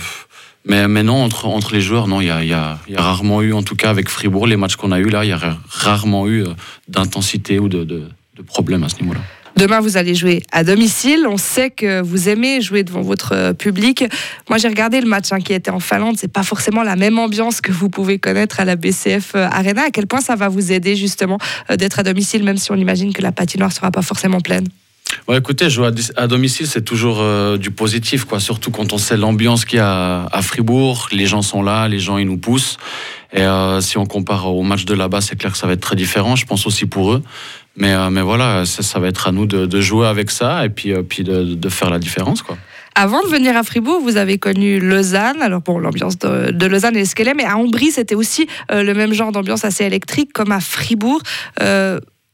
mais, 0.69 0.87
mais 0.87 1.03
non, 1.03 1.25
entre, 1.25 1.73
les 1.73 1.81
joueurs, 1.81 2.07
non, 2.07 2.21
il 2.21 2.27
y 2.27 2.31
a, 2.53 2.79
rarement 2.95 3.41
eu, 3.41 3.55
en 3.55 3.63
tout 3.63 3.75
cas 3.75 3.89
avec 3.89 4.09
Fribourg, 4.11 4.47
les 4.47 4.57
matchs 4.57 4.77
qu'on 4.77 4.93
a 4.93 4.99
eu 4.99 5.09
là, 5.09 5.25
il 5.25 5.29
y 5.29 5.33
a 5.33 5.39
ra- 5.39 5.59
rarement 5.69 6.29
eu 6.29 6.45
euh, 6.45 6.49
d'intensité 6.89 7.59
ou 7.59 7.69
de, 7.69 7.85
de, 7.85 8.03
problème 8.47 8.85
à 8.85 8.89
ce 8.89 9.01
niveau-là. 9.01 9.21
Demain, 9.57 9.81
vous 9.81 9.97
allez 9.97 10.15
jouer 10.15 10.45
à 10.53 10.63
domicile. 10.63 11.27
On 11.29 11.37
sait 11.39 11.71
que 11.71 12.01
vous 12.01 12.29
aimez 12.29 12.61
jouer 12.61 12.85
devant 12.85 13.01
votre 13.01 13.33
euh, 13.35 13.53
public. 13.53 14.05
Moi, 14.49 14.59
j'ai 14.59 14.69
regardé 14.69 15.01
le 15.01 15.09
match 15.09 15.33
hein, 15.33 15.41
qui 15.41 15.53
était 15.53 15.73
en 15.73 15.81
Finlande. 15.81 16.17
C'est 16.17 16.33
pas 16.33 16.45
forcément 16.45 16.85
la 16.85 16.95
même 16.95 17.19
ambiance 17.19 17.61
que 17.61 17.73
vous 17.73 17.89
pouvez 17.89 18.21
connaître 18.21 18.61
à 18.61 18.65
la 18.65 18.77
BCF 18.77 19.33
euh, 19.35 19.49
Arena. 19.51 19.85
À 19.87 19.91
quel 19.91 20.07
point 20.07 20.21
ça 20.21 20.37
va 20.37 20.49
vous 20.49 20.71
aider 20.71 20.95
justement 20.95 21.39
d'être 21.77 21.99
à 21.99 22.05
domicile, 22.05 22.45
même 22.45 22.59
si 22.59 22.71
on 22.71 22.77
imagine 22.77 23.13
que 23.13 23.23
la 23.23 23.33
patinoire 23.33 23.73
sera 23.73 23.91
pas 23.91 24.03
forcément 24.03 24.41
pleine? 24.41 24.69
Ouais, 25.27 25.39
écoutez, 25.39 25.69
jouer 25.69 25.91
à, 26.17 26.27
domicile, 26.27 26.67
c'est 26.67 26.83
toujours 26.83 27.19
euh, 27.21 27.57
du 27.57 27.71
positif, 27.71 28.25
quoi. 28.25 28.41
Surtout 28.41 28.71
quand 28.71 28.93
on 28.93 28.99
sait 28.99 29.17
l'ambiance 29.17 29.65
qu'il 29.65 29.79
y 29.79 29.83
a 29.83 30.25
à 30.27 30.43
Fribourg. 30.43 31.09
Les 31.13 31.27
gens 31.27 31.43
sont 31.43 31.63
là, 31.63 31.89
les 31.89 31.99
gens 31.99 32.19
ils 32.19 32.27
nous 32.27 32.39
poussent. 32.39 32.79
Et 33.33 33.43
euh, 33.43 33.81
si 33.81 33.99
on 33.99 34.07
compare 34.07 34.55
au 34.55 34.63
match 34.63 34.85
de 34.85 34.95
là-bas, 34.95 35.21
c'est 35.21 35.37
clair 35.37 35.53
que 35.53 35.59
ça 35.59 35.67
va 35.67 35.75
être 35.75 35.81
très 35.81 35.97
différent. 35.97 36.37
Je 36.37 36.47
pense 36.47 36.67
aussi 36.67 36.87
pour 36.87 37.13
eux. 37.13 37.23
Mais, 37.77 37.93
euh, 37.93 38.11
mais 38.11 38.23
voilà, 38.23 38.65
ça, 38.65 38.83
ça 38.83 38.99
va 38.99 39.09
être 39.09 39.29
à 39.29 39.33
nous 39.33 39.47
de, 39.47 39.81
jouer 39.81 40.07
avec 40.07 40.31
ça 40.31 40.65
et 40.65 40.69
puis, 40.69 40.95
puis 41.03 41.25
de, 41.25 41.69
faire 41.69 41.91
la 41.91 41.99
différence, 41.99 42.43
quoi. 42.43 42.57
Avant 42.95 43.23
de 43.23 43.29
venir 43.29 43.57
à 43.57 43.63
Fribourg, 43.63 44.01
vous 44.03 44.17
avez 44.17 44.39
connu 44.39 44.81
Lausanne. 44.81 45.41
Alors 45.41 45.61
bon, 45.61 45.79
l'ambiance 45.79 46.19
de, 46.19 46.51
de 46.51 46.67
Lausanne 46.67 46.97
est 46.97 47.05
ce 47.05 47.15
qu'elle 47.15 47.29
est, 47.29 47.35
mais 47.35 47.45
à 47.45 47.57
Ambry, 47.57 47.93
c'était 47.93 48.17
aussi 48.17 48.49
le 48.71 48.93
même 48.93 49.13
genre 49.13 49.31
d'ambiance 49.31 49.65
assez 49.65 49.85
électrique 49.85 50.33
comme 50.33 50.51
à 50.51 50.59
Fribourg. 50.59 51.23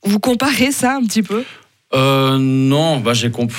Vous 0.04 0.20
comparez 0.20 0.70
ça 0.70 0.96
un 0.96 1.02
petit 1.02 1.22
peu? 1.22 1.44
Euh, 1.94 2.38
non, 2.38 2.98
bah 2.98 3.12
j'ai 3.14 3.30
comp... 3.30 3.52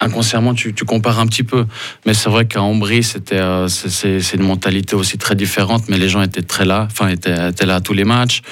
inconsciemment 0.00 0.54
tu, 0.54 0.72
compares 0.86 1.20
un 1.20 1.26
petit 1.26 1.42
peu, 1.44 1.66
mais 2.06 2.14
c'est 2.14 2.30
vrai 2.30 2.46
qu'à 2.46 2.62
Ambry 2.62 3.02
c'était 3.02 3.36
euh, 3.38 3.68
c'est- 3.68 4.34
une 4.34 4.42
mentalité 4.42 4.96
aussi 4.96 5.18
très 5.18 5.34
différente, 5.34 5.84
mais 5.88 5.98
les 5.98 6.08
gens 6.08 6.22
étaient 6.22 6.42
très 6.42 6.64
là, 6.64 6.88
enfin 6.90 7.08
étaient, 7.08 7.48
étaient 7.50 7.66
là 7.66 7.76
à 7.76 7.80
tous 7.80 7.92
les 7.92 8.04
matchs. 8.04 8.42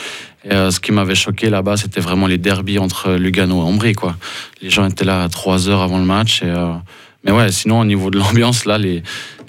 Et, 0.44 0.52
euh, 0.52 0.70
ce 0.70 0.78
qui 0.78 0.92
m'avait 0.92 1.16
choqué 1.16 1.50
là-bas, 1.50 1.76
c'était 1.76 2.00
vraiment 2.00 2.26
les 2.28 2.38
derbies 2.38 2.78
entre 2.78 3.12
Lugano 3.14 3.60
et 3.62 3.64
Ambry 3.64 3.94
quoi. 3.94 4.16
Les 4.62 4.70
gens 4.70 4.86
étaient 4.86 5.04
là 5.04 5.24
à 5.24 5.28
trois 5.28 5.68
heures 5.68 5.82
avant 5.82 5.98
le 5.98 6.04
match. 6.04 6.42
Euh, 6.44 6.74
mais 7.24 7.32
ouais, 7.32 7.50
sinon 7.50 7.80
au 7.80 7.84
niveau 7.84 8.10
de 8.10 8.18
l'ambiance 8.18 8.64
là, 8.64 8.78
les- 8.78 9.02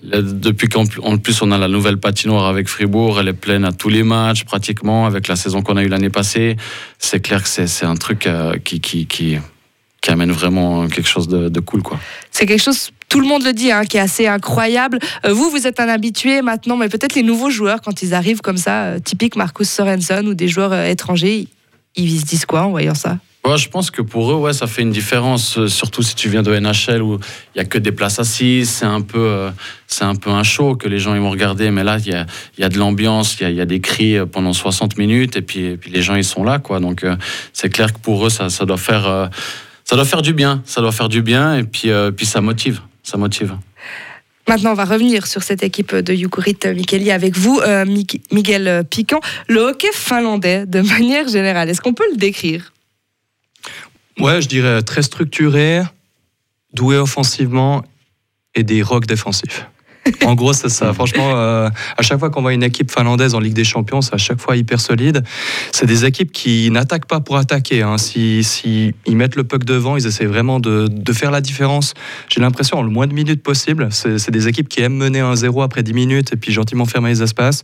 depuis 0.03 0.69
qu'en 0.69 0.85
pl- 0.85 1.01
en 1.03 1.17
plus 1.17 1.41
on 1.41 1.51
a 1.51 1.57
la 1.57 1.67
nouvelle 1.67 1.97
patinoire 1.97 2.47
avec 2.47 2.67
Fribourg, 2.67 3.19
elle 3.19 3.27
est 3.27 3.33
pleine 3.33 3.65
à 3.65 3.71
tous 3.71 3.89
les 3.89 4.03
matchs 4.03 4.43
pratiquement, 4.43 5.05
avec 5.05 5.27
la 5.27 5.35
saison 5.35 5.61
qu'on 5.61 5.77
a 5.77 5.83
eue 5.83 5.87
l'année 5.87 6.09
passée. 6.09 6.55
C'est 6.97 7.19
clair 7.19 7.43
que 7.43 7.49
c'est 7.49 7.85
un 7.85 7.95
truc 7.95 8.27
euh, 8.27 8.57
qui, 8.57 9.39
amène 10.07 10.31
vraiment 10.31 10.87
quelque 10.87 11.07
chose 11.07 11.27
de, 11.27 11.59
cool. 11.59 11.83
Quoi. 11.83 11.99
C'est 12.31 12.45
quelque 12.45 12.63
chose, 12.63 12.91
tout 13.09 13.19
le 13.19 13.27
monde 13.27 13.43
le 13.43 13.53
dit, 13.53 13.71
hein, 13.71 13.85
qui 13.85 13.97
est 13.97 14.01
assez 14.01 14.27
incroyable. 14.27 14.99
Euh, 15.25 15.33
vous, 15.33 15.49
vous 15.49 15.67
êtes 15.67 15.79
un 15.79 15.89
habitué 15.89 16.41
maintenant, 16.41 16.77
mais 16.77 16.89
peut-être 16.89 17.15
les 17.15 17.23
nouveaux 17.23 17.49
joueurs, 17.49 17.81
quand 17.81 18.01
ils 18.01 18.13
arrivent 18.13 18.41
comme 18.41 18.57
ça, 18.57 18.85
euh, 18.85 18.99
typique 18.99 19.35
Marcus 19.35 19.69
Sorensen 19.69 20.27
ou 20.27 20.33
des 20.33 20.47
joueurs 20.47 20.73
étrangers, 20.85 21.47
ils 21.95 22.19
se 22.19 22.25
disent 22.25 22.45
quoi 22.45 22.63
en 22.63 22.69
voyant 22.69 22.95
ça? 22.95 23.17
Ouais, 23.45 23.57
je 23.57 23.69
pense 23.69 23.89
que 23.89 24.01
pour 24.01 24.31
eux, 24.31 24.35
ouais, 24.35 24.51
ça 24.51 24.67
fait 24.67 24.81
une 24.81 24.91
différence, 24.91 25.57
euh, 25.57 25.67
surtout 25.67 26.03
si 26.03 26.13
tu 26.13 26.27
viens 26.27 26.43
de 26.43 26.53
NHL 26.59 27.01
où 27.01 27.19
il 27.55 27.57
y 27.57 27.61
a 27.61 27.65
que 27.65 27.77
des 27.77 27.93
places 27.93 28.19
assises, 28.19 28.69
c'est 28.69 28.85
un 28.85 28.99
peu, 28.99 29.17
euh, 29.17 29.49
un 30.01 30.15
peu 30.15 30.29
un 30.29 30.43
show 30.43 30.75
que 30.75 30.89
les 30.89 30.99
gens 30.99 31.15
ils 31.15 31.21
vont 31.21 31.31
regarder, 31.31 31.71
mais 31.71 31.85
là 31.85 31.97
il 31.99 32.07
y 32.07 32.13
a, 32.13 32.25
y 32.57 32.63
a 32.63 32.69
de 32.69 32.77
l'ambiance, 32.77 33.37
il 33.39 33.51
y 33.51 33.61
a, 33.61 33.65
des 33.65 33.79
cris 33.79 34.17
euh, 34.17 34.25
pendant 34.25 34.51
60 34.51 34.97
minutes 34.97 35.37
et 35.37 35.41
puis, 35.41 35.77
puis 35.77 35.89
les 35.89 36.01
gens 36.01 36.15
ils 36.15 36.25
sont 36.25 36.43
là, 36.43 36.59
quoi. 36.59 36.81
Donc 36.81 37.05
c'est 37.53 37.69
clair 37.69 37.93
que 37.93 37.99
pour 37.99 38.25
eux 38.25 38.29
ça, 38.29 38.49
doit 38.65 38.77
faire, 38.77 39.29
ça 39.85 39.95
doit 39.95 40.05
faire 40.05 40.21
du 40.21 40.33
bien, 40.33 40.61
ça 40.65 40.81
doit 40.81 40.91
faire 40.91 41.09
du 41.09 41.21
bien 41.21 41.55
et 41.55 41.63
puis, 41.63 41.91
puis 42.17 42.25
ça 42.25 42.41
motive, 42.41 42.81
ça 43.03 43.17
motive. 43.17 43.55
Maintenant, 44.49 44.71
on 44.71 44.75
va 44.75 44.85
revenir 44.85 45.27
sur 45.27 45.43
cette 45.43 45.63
équipe 45.63 45.95
de 45.95 46.13
Yukurit 46.13 46.57
Mikeli 46.65 47.11
avec 47.11 47.37
vous, 47.37 47.61
Miguel 48.31 48.83
Piquant. 48.89 49.21
Le 49.47 49.61
hockey 49.61 49.91
finlandais, 49.93 50.65
de 50.65 50.81
manière 50.99 51.27
générale, 51.29 51.69
est-ce 51.69 51.81
qu'on 51.81 51.93
peut 51.93 52.07
le 52.11 52.17
décrire? 52.17 52.73
Ouais, 54.19 54.41
je 54.41 54.49
dirais 54.49 54.81
très 54.81 55.01
structuré, 55.01 55.81
doué 56.73 56.97
offensivement 56.97 57.83
et 58.53 58.63
des 58.63 58.81
rocks 58.81 59.05
défensifs. 59.05 59.65
En 60.25 60.35
gros, 60.35 60.53
c'est 60.53 60.69
ça. 60.69 60.93
Franchement, 60.93 61.31
euh, 61.35 61.69
à 61.97 62.01
chaque 62.01 62.19
fois 62.19 62.29
qu'on 62.29 62.41
voit 62.41 62.53
une 62.53 62.63
équipe 62.63 62.91
finlandaise 62.91 63.33
en 63.35 63.39
Ligue 63.39 63.53
des 63.53 63.63
Champions, 63.63 64.01
c'est 64.01 64.13
à 64.13 64.17
chaque 64.17 64.39
fois 64.39 64.55
hyper 64.55 64.79
solide. 64.79 65.23
C'est 65.71 65.85
des 65.85 66.05
équipes 66.05 66.31
qui 66.31 66.69
n'attaquent 66.71 67.07
pas 67.07 67.19
pour 67.19 67.37
attaquer. 67.37 67.81
hein. 67.81 67.97
Si, 67.97 68.93
ils 69.05 69.15
mettent 69.15 69.35
le 69.35 69.43
puck 69.43 69.63
devant, 69.63 69.97
ils 69.97 70.05
essaient 70.05 70.25
vraiment 70.25 70.59
de, 70.59 70.89
faire 71.13 71.31
la 71.31 71.41
différence. 71.41 71.93
J'ai 72.29 72.39
l'impression 72.41 72.77
en 72.77 72.83
le 72.83 72.89
moins 72.89 73.07
de 73.07 73.13
minutes 73.13 73.41
possible. 73.43 73.89
C'est 73.91 74.31
des 74.31 74.47
équipes 74.47 74.69
qui 74.69 74.81
aiment 74.81 74.95
mener 74.97 75.19
un 75.19 75.35
0 75.35 75.61
après 75.61 75.83
10 75.83 75.93
minutes 75.93 76.33
et 76.33 76.35
puis 76.37 76.51
gentiment 76.51 76.85
fermer 76.85 77.09
les 77.09 77.23
espaces. 77.23 77.63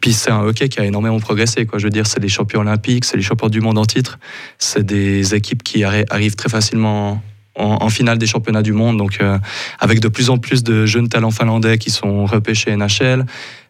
Puis 0.00 0.12
c'est 0.12 0.30
un 0.30 0.40
hockey 0.40 0.68
qui 0.68 0.80
a 0.80 0.84
énormément 0.84 1.20
progressé. 1.20 1.66
Quoi. 1.66 1.78
Je 1.78 1.84
veux 1.84 1.90
dire, 1.90 2.06
c'est 2.06 2.20
les 2.20 2.28
champions 2.28 2.60
olympiques, 2.60 3.04
c'est 3.04 3.16
les 3.16 3.22
champions 3.22 3.48
du 3.48 3.60
monde 3.60 3.78
en 3.78 3.84
titre. 3.84 4.18
C'est 4.58 4.84
des 4.84 5.34
équipes 5.34 5.62
qui 5.62 5.80
arri- 5.80 6.06
arrivent 6.10 6.34
très 6.36 6.48
facilement 6.48 7.22
en, 7.54 7.88
finale 7.90 8.18
des 8.18 8.26
championnats 8.26 8.62
du 8.62 8.72
monde. 8.72 8.96
Donc, 8.96 9.18
euh, 9.20 9.38
avec 9.78 10.00
de 10.00 10.08
plus 10.08 10.30
en 10.30 10.38
plus 10.38 10.62
de 10.62 10.86
jeunes 10.86 11.08
talents 11.08 11.30
finlandais 11.30 11.78
qui 11.78 11.90
sont 11.90 12.24
repêchés 12.26 12.74
NHL, 12.76 13.26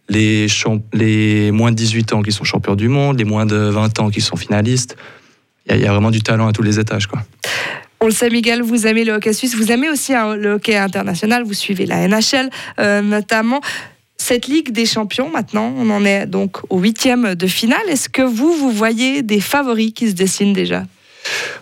les, 0.09 1.51
moins 1.53 1.71
de 1.71 1.77
18 1.77 2.13
ans 2.13 2.23
qui 2.23 2.33
sont 2.33 2.45
champions 2.45 2.75
du 2.75 2.89
monde, 2.89 3.19
les 3.19 3.25
moins 3.25 3.47
de 3.47 3.57
20 3.57 3.99
ans 4.01 4.11
qui 4.11 4.21
sont 4.21 4.37
finalistes. 4.37 4.97
Il 5.67 5.73
y, 5.73 5.75
a- 5.75 5.79
il 5.79 5.85
y 5.85 5.87
a 5.87 5.93
vraiment 5.93 6.11
du 6.11 6.21
talent 6.21 6.49
à 6.49 6.53
tous 6.53 6.63
les 6.63 6.79
étages. 6.79 7.07
Quoi. 7.07 7.23
On 8.01 8.07
le 8.07 8.13
sait, 8.13 8.31
Miguel, 8.31 8.63
vous 8.63 8.87
aimez 8.87 9.05
le 9.05 9.13
hockey 9.13 9.33
suisse, 9.33 9.55
vous 9.55 9.71
aimez 9.71 9.89
aussi 9.89 10.13
hein, 10.15 10.35
le 10.35 10.55
hockey 10.55 10.77
international, 10.77 11.45
vous 11.45 11.55
suivez 11.55 11.87
la 11.87 12.07
NHL 12.09 12.51
euh, 12.81 13.01
notamment. 13.01 13.61
cette 14.17 14.49
Ligue 14.49 14.73
des 14.73 14.87
Champions, 14.87 15.31
maintenant, 15.31 15.73
on 15.77 15.89
en 15.91 16.05
est 16.05 16.27
donc 16.27 16.59
au 16.69 16.79
huitième 16.81 17.35
de 17.37 17.47
finale. 17.47 17.83
Est-ce 17.89 18.09
que 18.09 18.23
vous, 18.23 18.53
vous 18.55 18.71
voyez 18.73 19.23
des 19.23 19.41
favoris 19.41 19.93
qui 19.95 20.09
se 20.09 20.15
dessinent 20.15 20.53
déjà? 20.53 20.85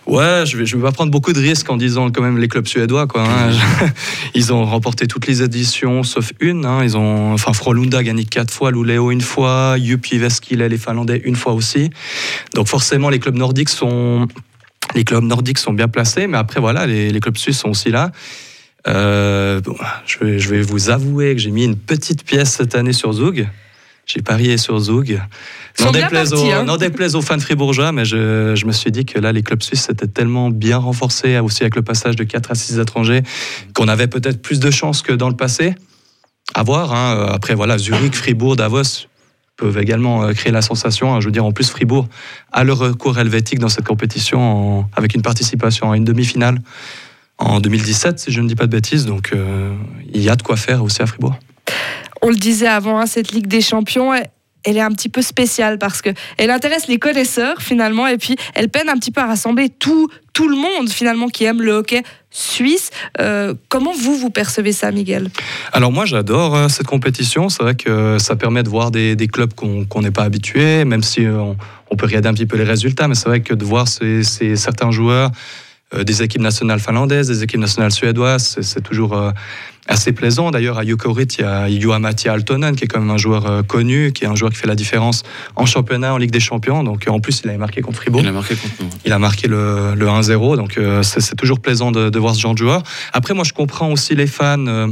Ouais, 0.07 0.43
je 0.45 0.57
vais, 0.57 0.63
vais 0.63 0.81
pas 0.81 0.91
prendre 0.91 1.11
beaucoup 1.11 1.33
de 1.33 1.39
risques 1.39 1.69
en 1.69 1.77
disant 1.77 2.09
quand 2.11 2.21
même 2.21 2.37
les 2.37 2.47
clubs 2.47 2.67
suédois. 2.67 3.07
Quoi, 3.07 3.23
hein. 3.23 3.51
Ils 4.33 4.51
ont 4.51 4.65
remporté 4.65 5.07
toutes 5.07 5.27
les 5.27 5.43
éditions 5.43 6.03
sauf 6.03 6.31
une. 6.39 6.65
Hein. 6.65 6.83
Ils 6.83 6.97
ont, 6.97 7.33
enfin, 7.33 7.53
Frolunda 7.53 8.03
gagné 8.03 8.25
quatre 8.25 8.53
fois, 8.53 8.71
Luleå 8.71 9.11
une 9.11 9.21
fois, 9.21 9.77
Jupi 9.77 10.17
Veskile, 10.17 10.59
les 10.59 10.77
Finlandais 10.77 11.21
une 11.23 11.35
fois 11.35 11.53
aussi. 11.53 11.89
Donc 12.55 12.67
forcément, 12.67 13.09
les 13.09 13.19
clubs 13.19 13.37
nordiques 13.37 13.69
sont, 13.69 14.27
les 14.95 15.03
clubs 15.03 15.23
nordiques 15.23 15.59
sont 15.59 15.73
bien 15.73 15.87
placés, 15.87 16.27
mais 16.27 16.37
après 16.37 16.59
voilà, 16.59 16.87
les, 16.87 17.19
clubs 17.19 17.37
suisses 17.37 17.59
sont 17.59 17.69
aussi 17.69 17.91
là. 17.91 18.11
Euh, 18.87 19.61
je, 20.07 20.17
vais, 20.19 20.39
je 20.39 20.49
vais 20.49 20.61
vous 20.61 20.89
avouer 20.89 21.35
que 21.35 21.41
j'ai 21.41 21.51
mis 21.51 21.65
une 21.65 21.77
petite 21.77 22.23
pièce 22.23 22.53
cette 22.53 22.73
année 22.73 22.93
sur 22.93 23.13
Zug. 23.13 23.47
J'ai 24.13 24.21
parié 24.21 24.57
sur 24.57 24.77
Zug. 24.79 25.21
N'en 25.79 25.91
déplaise, 25.91 26.29
partis, 26.31 26.51
hein. 26.51 26.77
déplaise 26.77 27.15
aux 27.15 27.21
fans 27.21 27.39
fribourgeois, 27.39 27.91
mais 27.93 28.03
je, 28.03 28.53
je 28.55 28.65
me 28.65 28.71
suis 28.73 28.91
dit 28.91 29.05
que 29.05 29.19
là, 29.19 29.31
les 29.31 29.41
clubs 29.41 29.61
suisses 29.63 29.89
étaient 29.89 30.07
tellement 30.07 30.49
bien 30.49 30.77
renforcés, 30.77 31.39
aussi 31.39 31.63
avec 31.63 31.75
le 31.75 31.81
passage 31.81 32.15
de 32.17 32.23
4 32.25 32.51
à 32.51 32.55
6 32.55 32.79
étrangers, 32.79 33.23
qu'on 33.73 33.87
avait 33.87 34.07
peut-être 34.07 34.41
plus 34.41 34.59
de 34.59 34.69
chances 34.69 35.01
que 35.01 35.13
dans 35.13 35.29
le 35.29 35.35
passé. 35.35 35.75
À 36.53 36.63
voir. 36.63 36.93
hein. 36.93 37.27
Après, 37.31 37.55
voilà, 37.55 37.77
Zurich, 37.77 38.13
Fribourg, 38.15 38.57
Davos 38.57 39.07
peuvent 39.55 39.77
également 39.77 40.23
euh, 40.23 40.33
créer 40.33 40.51
la 40.51 40.61
sensation. 40.61 41.13
hein. 41.15 41.21
Je 41.21 41.27
veux 41.27 41.31
dire, 41.31 41.45
en 41.45 41.51
plus, 41.53 41.69
Fribourg 41.69 42.07
a 42.51 42.63
le 42.65 42.73
recours 42.73 43.17
helvétique 43.17 43.59
dans 43.59 43.69
cette 43.69 43.85
compétition 43.85 44.79
en- 44.79 44.89
avec 44.97 45.13
une 45.15 45.21
participation 45.21 45.91
à 45.91 45.95
une 45.97 46.03
demi-finale 46.03 46.59
en 47.37 47.59
2017, 47.61 48.19
si 48.19 48.31
je 48.31 48.41
ne 48.41 48.47
dis 48.49 48.55
pas 48.55 48.65
de 48.65 48.71
bêtises. 48.71 49.05
Donc, 49.05 49.31
euh, 49.33 49.73
il 50.13 50.21
y 50.21 50.29
a 50.29 50.35
de 50.35 50.41
quoi 50.43 50.57
faire 50.57 50.83
aussi 50.83 51.01
à 51.01 51.05
Fribourg. 51.05 51.39
On 52.21 52.29
le 52.29 52.35
disait 52.35 52.67
avant, 52.67 52.99
hein, 52.99 53.05
cette 53.05 53.31
Ligue 53.31 53.47
des 53.47 53.61
Champions, 53.61 54.13
elle- 54.13 54.29
est 54.63 54.79
un 54.79 54.91
petit 54.91 55.09
peu 55.09 55.23
spéciale 55.23 55.79
parce 55.79 56.03
que 56.03 56.11
elle 56.37 56.51
intéresse 56.51 56.87
les 56.87 56.99
connaisseurs 56.99 57.63
finalement 57.63 58.05
et 58.05 58.19
puis 58.19 58.35
elle 58.53 58.69
peine 58.69 58.89
un 58.89 58.95
petit 58.95 59.09
peu 59.09 59.19
à 59.19 59.25
rassembler 59.25 59.69
tout, 59.69 60.07
tout 60.33 60.47
le 60.47 60.55
monde 60.55 60.87
finalement 60.87 61.29
qui 61.29 61.45
aime 61.45 61.63
le 61.63 61.71
hockey 61.71 62.03
suisse. 62.29 62.91
Euh, 63.19 63.55
comment 63.69 63.91
vous, 63.91 64.15
vous 64.15 64.29
percevez 64.29 64.71
ça, 64.71 64.91
Miguel? 64.91 65.29
Alors 65.73 65.91
moi 65.91 66.05
j'adore 66.05 66.55
euh, 66.55 66.67
cette 66.67 66.85
compétition, 66.85 67.49
c'est 67.49 67.63
vrai 67.63 67.73
que 67.73 68.19
ça 68.19 68.35
permet 68.35 68.61
de 68.61 68.69
voir 68.69 68.91
des, 68.91 69.15
clubs 69.27 69.53
qu'on 69.55 70.01
n'est 70.03 70.11
pas 70.11 70.23
habitué, 70.23 70.85
même 70.85 71.01
si 71.01 71.25
euh, 71.25 71.53
on, 71.89 71.95
peut 71.95 72.05
regarder 72.05 72.29
un 72.29 72.33
petit 72.35 72.45
peu 72.45 72.57
les 72.57 72.63
résultats, 72.63 73.07
mais 73.07 73.15
c'est 73.15 73.29
vrai 73.29 73.41
que 73.41 73.55
de 73.55 73.65
voir 73.65 73.87
ces, 73.87 74.23
ces 74.23 74.55
certains 74.55 74.91
joueurs 74.91 75.31
des 76.05 76.21
équipes 76.23 76.41
nationales 76.41 76.79
finlandaises, 76.79 77.27
des 77.27 77.43
équipes 77.43 77.59
nationales 77.59 77.91
suédoises, 77.91 78.59
c'est- 78.61 78.81
toujours 78.81 79.33
assez 79.87 80.11
plaisant. 80.11 80.51
D'ailleurs 80.51 80.77
à 80.77 80.85
Jukurit, 80.85 81.27
il 81.37 81.41
y 81.41 81.43
a 81.43 81.67
Juha-Matti 81.67 82.29
Altonen 82.29 82.75
qui 82.75 82.85
est 82.85 82.87
quand 82.87 82.99
même 82.99 83.09
un 83.09 83.17
joueur 83.17 83.45
euh, 83.45 83.63
connu, 83.63 84.11
qui 84.13 84.23
est 84.23 84.27
un 84.27 84.35
joueur 84.35 84.51
qui 84.51 84.57
fait 84.57 84.67
la 84.67 84.75
différence 84.75 85.23
en 85.55 85.65
championnat, 85.65 86.13
en 86.13 86.17
Ligue 86.17 86.31
des 86.31 86.39
Champions, 86.39 86.83
donc 86.83 87.07
euh, 87.07 87.11
en 87.11 87.19
plus 87.19 87.41
il 87.43 87.49
avait 87.49 87.57
marqué 87.57 87.81
contre 87.81 87.97
Fribourg. 87.97 88.21
Il 88.21 88.27
a 88.27 88.31
marqué 88.31 88.55
contre 88.55 88.75
nous. 88.79 88.89
Il 89.05 89.13
a 89.13 89.19
marqué 89.19 89.47
le, 89.47 89.93
le 89.95 90.05
1-0, 90.05 90.55
donc 90.55 90.77
euh, 90.77 91.03
c'est 91.03 91.35
toujours 91.35 91.59
plaisant 91.59 91.91
de, 91.91 92.09
de 92.09 92.19
voir 92.19 92.35
ce 92.35 92.41
genre 92.41 92.53
de 92.53 92.59
joueur. 92.59 92.83
Après, 93.13 93.33
moi, 93.33 93.43
je 93.43 93.53
comprends 93.53 93.91
aussi 93.91 94.15
les 94.15 94.27
fans 94.27 94.91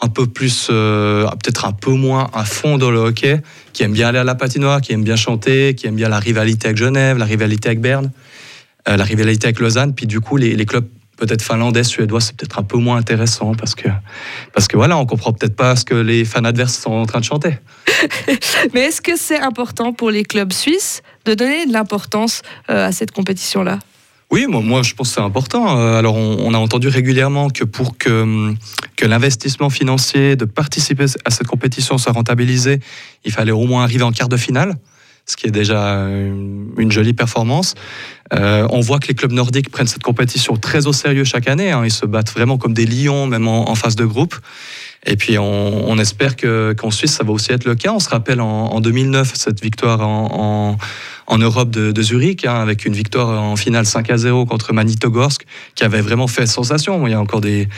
un 0.00 0.08
peu 0.08 0.26
plus, 0.26 0.68
euh, 0.70 1.26
peut-être 1.42 1.64
un 1.64 1.72
peu 1.72 1.92
moins 1.92 2.28
à 2.34 2.44
fond 2.44 2.76
dans 2.76 2.90
le 2.90 2.98
hockey, 2.98 3.40
qui 3.72 3.82
aiment 3.82 3.92
bien 3.92 4.08
aller 4.08 4.18
à 4.18 4.24
la 4.24 4.34
patinoire, 4.34 4.80
qui 4.80 4.92
aiment 4.92 5.04
bien 5.04 5.16
chanter, 5.16 5.74
qui 5.74 5.86
aiment 5.86 5.96
bien 5.96 6.08
la 6.08 6.18
rivalité 6.18 6.68
avec 6.68 6.76
Genève, 6.76 7.16
la 7.16 7.24
rivalité 7.24 7.68
avec 7.68 7.80
Berne, 7.80 8.10
euh, 8.88 8.96
la 8.96 9.04
rivalité 9.04 9.46
avec 9.46 9.58
Lausanne. 9.58 9.94
Puis 9.94 10.06
du 10.06 10.20
coup, 10.20 10.36
les, 10.36 10.54
les 10.54 10.66
clubs 10.66 10.86
peut-être 11.16 11.42
finlandais, 11.42 11.84
suédois, 11.84 12.20
c'est 12.20 12.36
peut-être 12.36 12.58
un 12.58 12.62
peu 12.62 12.78
moins 12.78 12.96
intéressant 12.96 13.54
parce 13.54 13.74
que, 13.74 13.88
parce 14.52 14.68
que 14.68 14.76
voilà, 14.76 14.96
on 14.96 15.06
comprend 15.06 15.32
peut-être 15.32 15.56
pas 15.56 15.76
ce 15.76 15.84
que 15.84 15.94
les 15.94 16.24
fans 16.24 16.44
adverses 16.44 16.78
sont 16.78 16.92
en 16.92 17.06
train 17.06 17.20
de 17.20 17.24
chanter. 17.24 17.58
Mais 18.74 18.82
est-ce 18.82 19.00
que 19.00 19.16
c'est 19.16 19.40
important 19.40 19.92
pour 19.92 20.10
les 20.10 20.24
clubs 20.24 20.52
suisses 20.52 21.02
de 21.24 21.34
donner 21.34 21.66
de 21.66 21.72
l'importance 21.72 22.42
euh, 22.70 22.88
à 22.88 22.92
cette 22.92 23.10
compétition-là? 23.10 23.78
Oui, 24.30 24.46
moi, 24.48 24.60
moi 24.60 24.82
je 24.82 24.94
pense 24.94 25.10
que 25.10 25.14
c'est 25.14 25.20
important. 25.20 25.78
Euh, 25.78 25.98
Alors 25.98 26.16
on, 26.16 26.38
on 26.40 26.52
a 26.52 26.58
entendu 26.58 26.88
régulièrement 26.88 27.48
que 27.48 27.64
pour 27.64 27.96
que, 27.96 28.22
hum, 28.22 28.56
que 28.96 29.06
l'investissement 29.06 29.70
financier 29.70 30.36
de 30.36 30.44
participer 30.44 31.04
à 31.24 31.30
cette 31.30 31.46
compétition 31.46 31.96
soit 31.96 32.12
rentabilisé, 32.12 32.80
il 33.24 33.32
fallait 33.32 33.52
au 33.52 33.64
moins 33.64 33.84
arriver 33.84 34.02
en 34.02 34.12
quart 34.12 34.28
de 34.28 34.36
finale, 34.36 34.74
ce 35.26 35.36
qui 35.36 35.46
est 35.46 35.50
déjà 35.50 35.80
une, 36.08 36.70
une 36.78 36.92
jolie 36.92 37.12
performance. 37.12 37.74
Euh, 38.32 38.66
on 38.70 38.80
voit 38.80 38.98
que 38.98 39.08
les 39.08 39.14
clubs 39.14 39.32
nordiques 39.32 39.70
prennent 39.70 39.86
cette 39.86 40.02
compétition 40.02 40.56
très 40.56 40.86
au 40.86 40.92
sérieux 40.92 41.24
chaque 41.24 41.48
année. 41.48 41.70
hein. 41.72 41.82
Ils 41.84 41.92
se 41.92 42.06
battent 42.06 42.30
vraiment 42.32 42.58
comme 42.58 42.74
des 42.74 42.86
lions, 42.86 43.26
même 43.26 43.46
en, 43.48 43.68
en 43.70 43.74
phase 43.74 43.96
de 43.96 44.04
groupe. 44.04 44.36
Et 45.08 45.16
puis 45.16 45.38
on, 45.38 45.88
on 45.88 45.98
espère 45.98 46.34
que- 46.34 46.74
qu'en 46.76 46.90
Suisse, 46.90 47.12
ça 47.12 47.22
va 47.24 47.30
aussi 47.32 47.52
être 47.52 47.64
le 47.64 47.74
cas. 47.76 47.92
On 47.92 48.00
se 48.00 48.08
rappelle 48.08 48.40
en, 48.40 48.46
en 48.72 48.80
2009 48.80 49.32
cette 49.34 49.60
victoire 49.62 50.00
en, 50.06 50.76
en- 51.28 51.38
Europe 51.38 51.70
de, 51.70 51.92
de 51.92 52.02
Zurich, 52.02 52.44
hein, 52.44 52.54
avec 52.60 52.84
une 52.86 52.94
victoire 52.94 53.40
en 53.42 53.54
finale 53.56 53.84
5 53.86 54.10
à 54.10 54.16
0 54.16 54.46
contre 54.46 54.72
Magnitogorsk, 54.72 55.44
qui 55.74 55.84
avait 55.84 56.00
vraiment 56.00 56.26
fait 56.28 56.46
sensation. 56.46 57.06
Il 57.06 57.10
y 57.10 57.14
a 57.14 57.20
encore 57.20 57.40
des, 57.40 57.68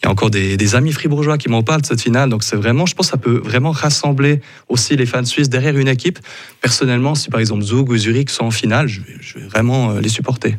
il 0.00 0.04
y 0.04 0.08
a 0.08 0.10
encore 0.10 0.30
des, 0.30 0.56
des 0.56 0.74
amis 0.76 0.92
fribourgeois 0.92 1.38
qui 1.38 1.48
m'en 1.48 1.62
parlent 1.62 1.80
de 1.80 1.86
cette 1.86 2.00
finale. 2.00 2.30
Donc 2.30 2.44
c'est 2.44 2.56
vraiment, 2.56 2.86
je 2.86 2.94
pense, 2.94 3.06
que 3.06 3.10
ça 3.12 3.16
peut 3.16 3.40
vraiment 3.44 3.72
rassembler 3.72 4.40
aussi 4.68 4.96
les 4.96 5.06
fans 5.06 5.24
suisses 5.24 5.48
derrière 5.48 5.76
une 5.76 5.88
équipe. 5.88 6.20
Personnellement, 6.60 7.16
si 7.16 7.30
par 7.30 7.40
exemple 7.40 7.62
Zug 7.64 7.88
ou 7.90 7.96
Zurich 7.96 8.30
sont 8.30 8.44
en 8.44 8.50
finale, 8.52 8.86
je 8.86 9.00
vais, 9.00 9.16
je 9.20 9.38
vais 9.38 9.46
vraiment 9.46 9.90
euh, 9.90 10.00
les 10.00 10.08
supporter. 10.08 10.54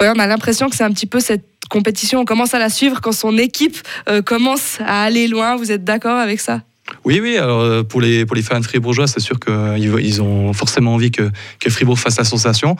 Ouais, 0.00 0.08
on 0.14 0.18
a 0.18 0.26
l'impression 0.26 0.68
que 0.68 0.74
c'est 0.74 0.82
un 0.84 0.90
petit 0.90 1.06
peu 1.06 1.20
cette 1.20 1.44
compétition, 1.68 2.20
on 2.20 2.24
commence 2.24 2.52
à 2.52 2.58
la 2.58 2.68
suivre 2.68 3.00
quand 3.00 3.12
son 3.12 3.38
équipe 3.38 3.78
euh, 4.08 4.22
commence 4.22 4.78
à 4.80 5.04
aller 5.04 5.28
loin. 5.28 5.56
Vous 5.56 5.70
êtes 5.70 5.84
d'accord 5.84 6.18
avec 6.18 6.40
ça? 6.40 6.62
Oui, 7.04 7.20
oui, 7.22 7.36
alors 7.36 7.60
euh, 7.60 7.84
pour 7.84 8.00
les, 8.00 8.26
pour 8.26 8.34
les 8.34 8.42
fans 8.42 8.60
fribourgeois, 8.60 9.06
c'est 9.06 9.20
sûr 9.20 9.38
qu'ils 9.38 9.94
ils 10.00 10.20
ont 10.20 10.52
forcément 10.52 10.94
envie 10.94 11.12
que, 11.12 11.30
que 11.60 11.70
Fribourg 11.70 11.96
fasse 11.96 12.18
la 12.18 12.24
sensation. 12.24 12.74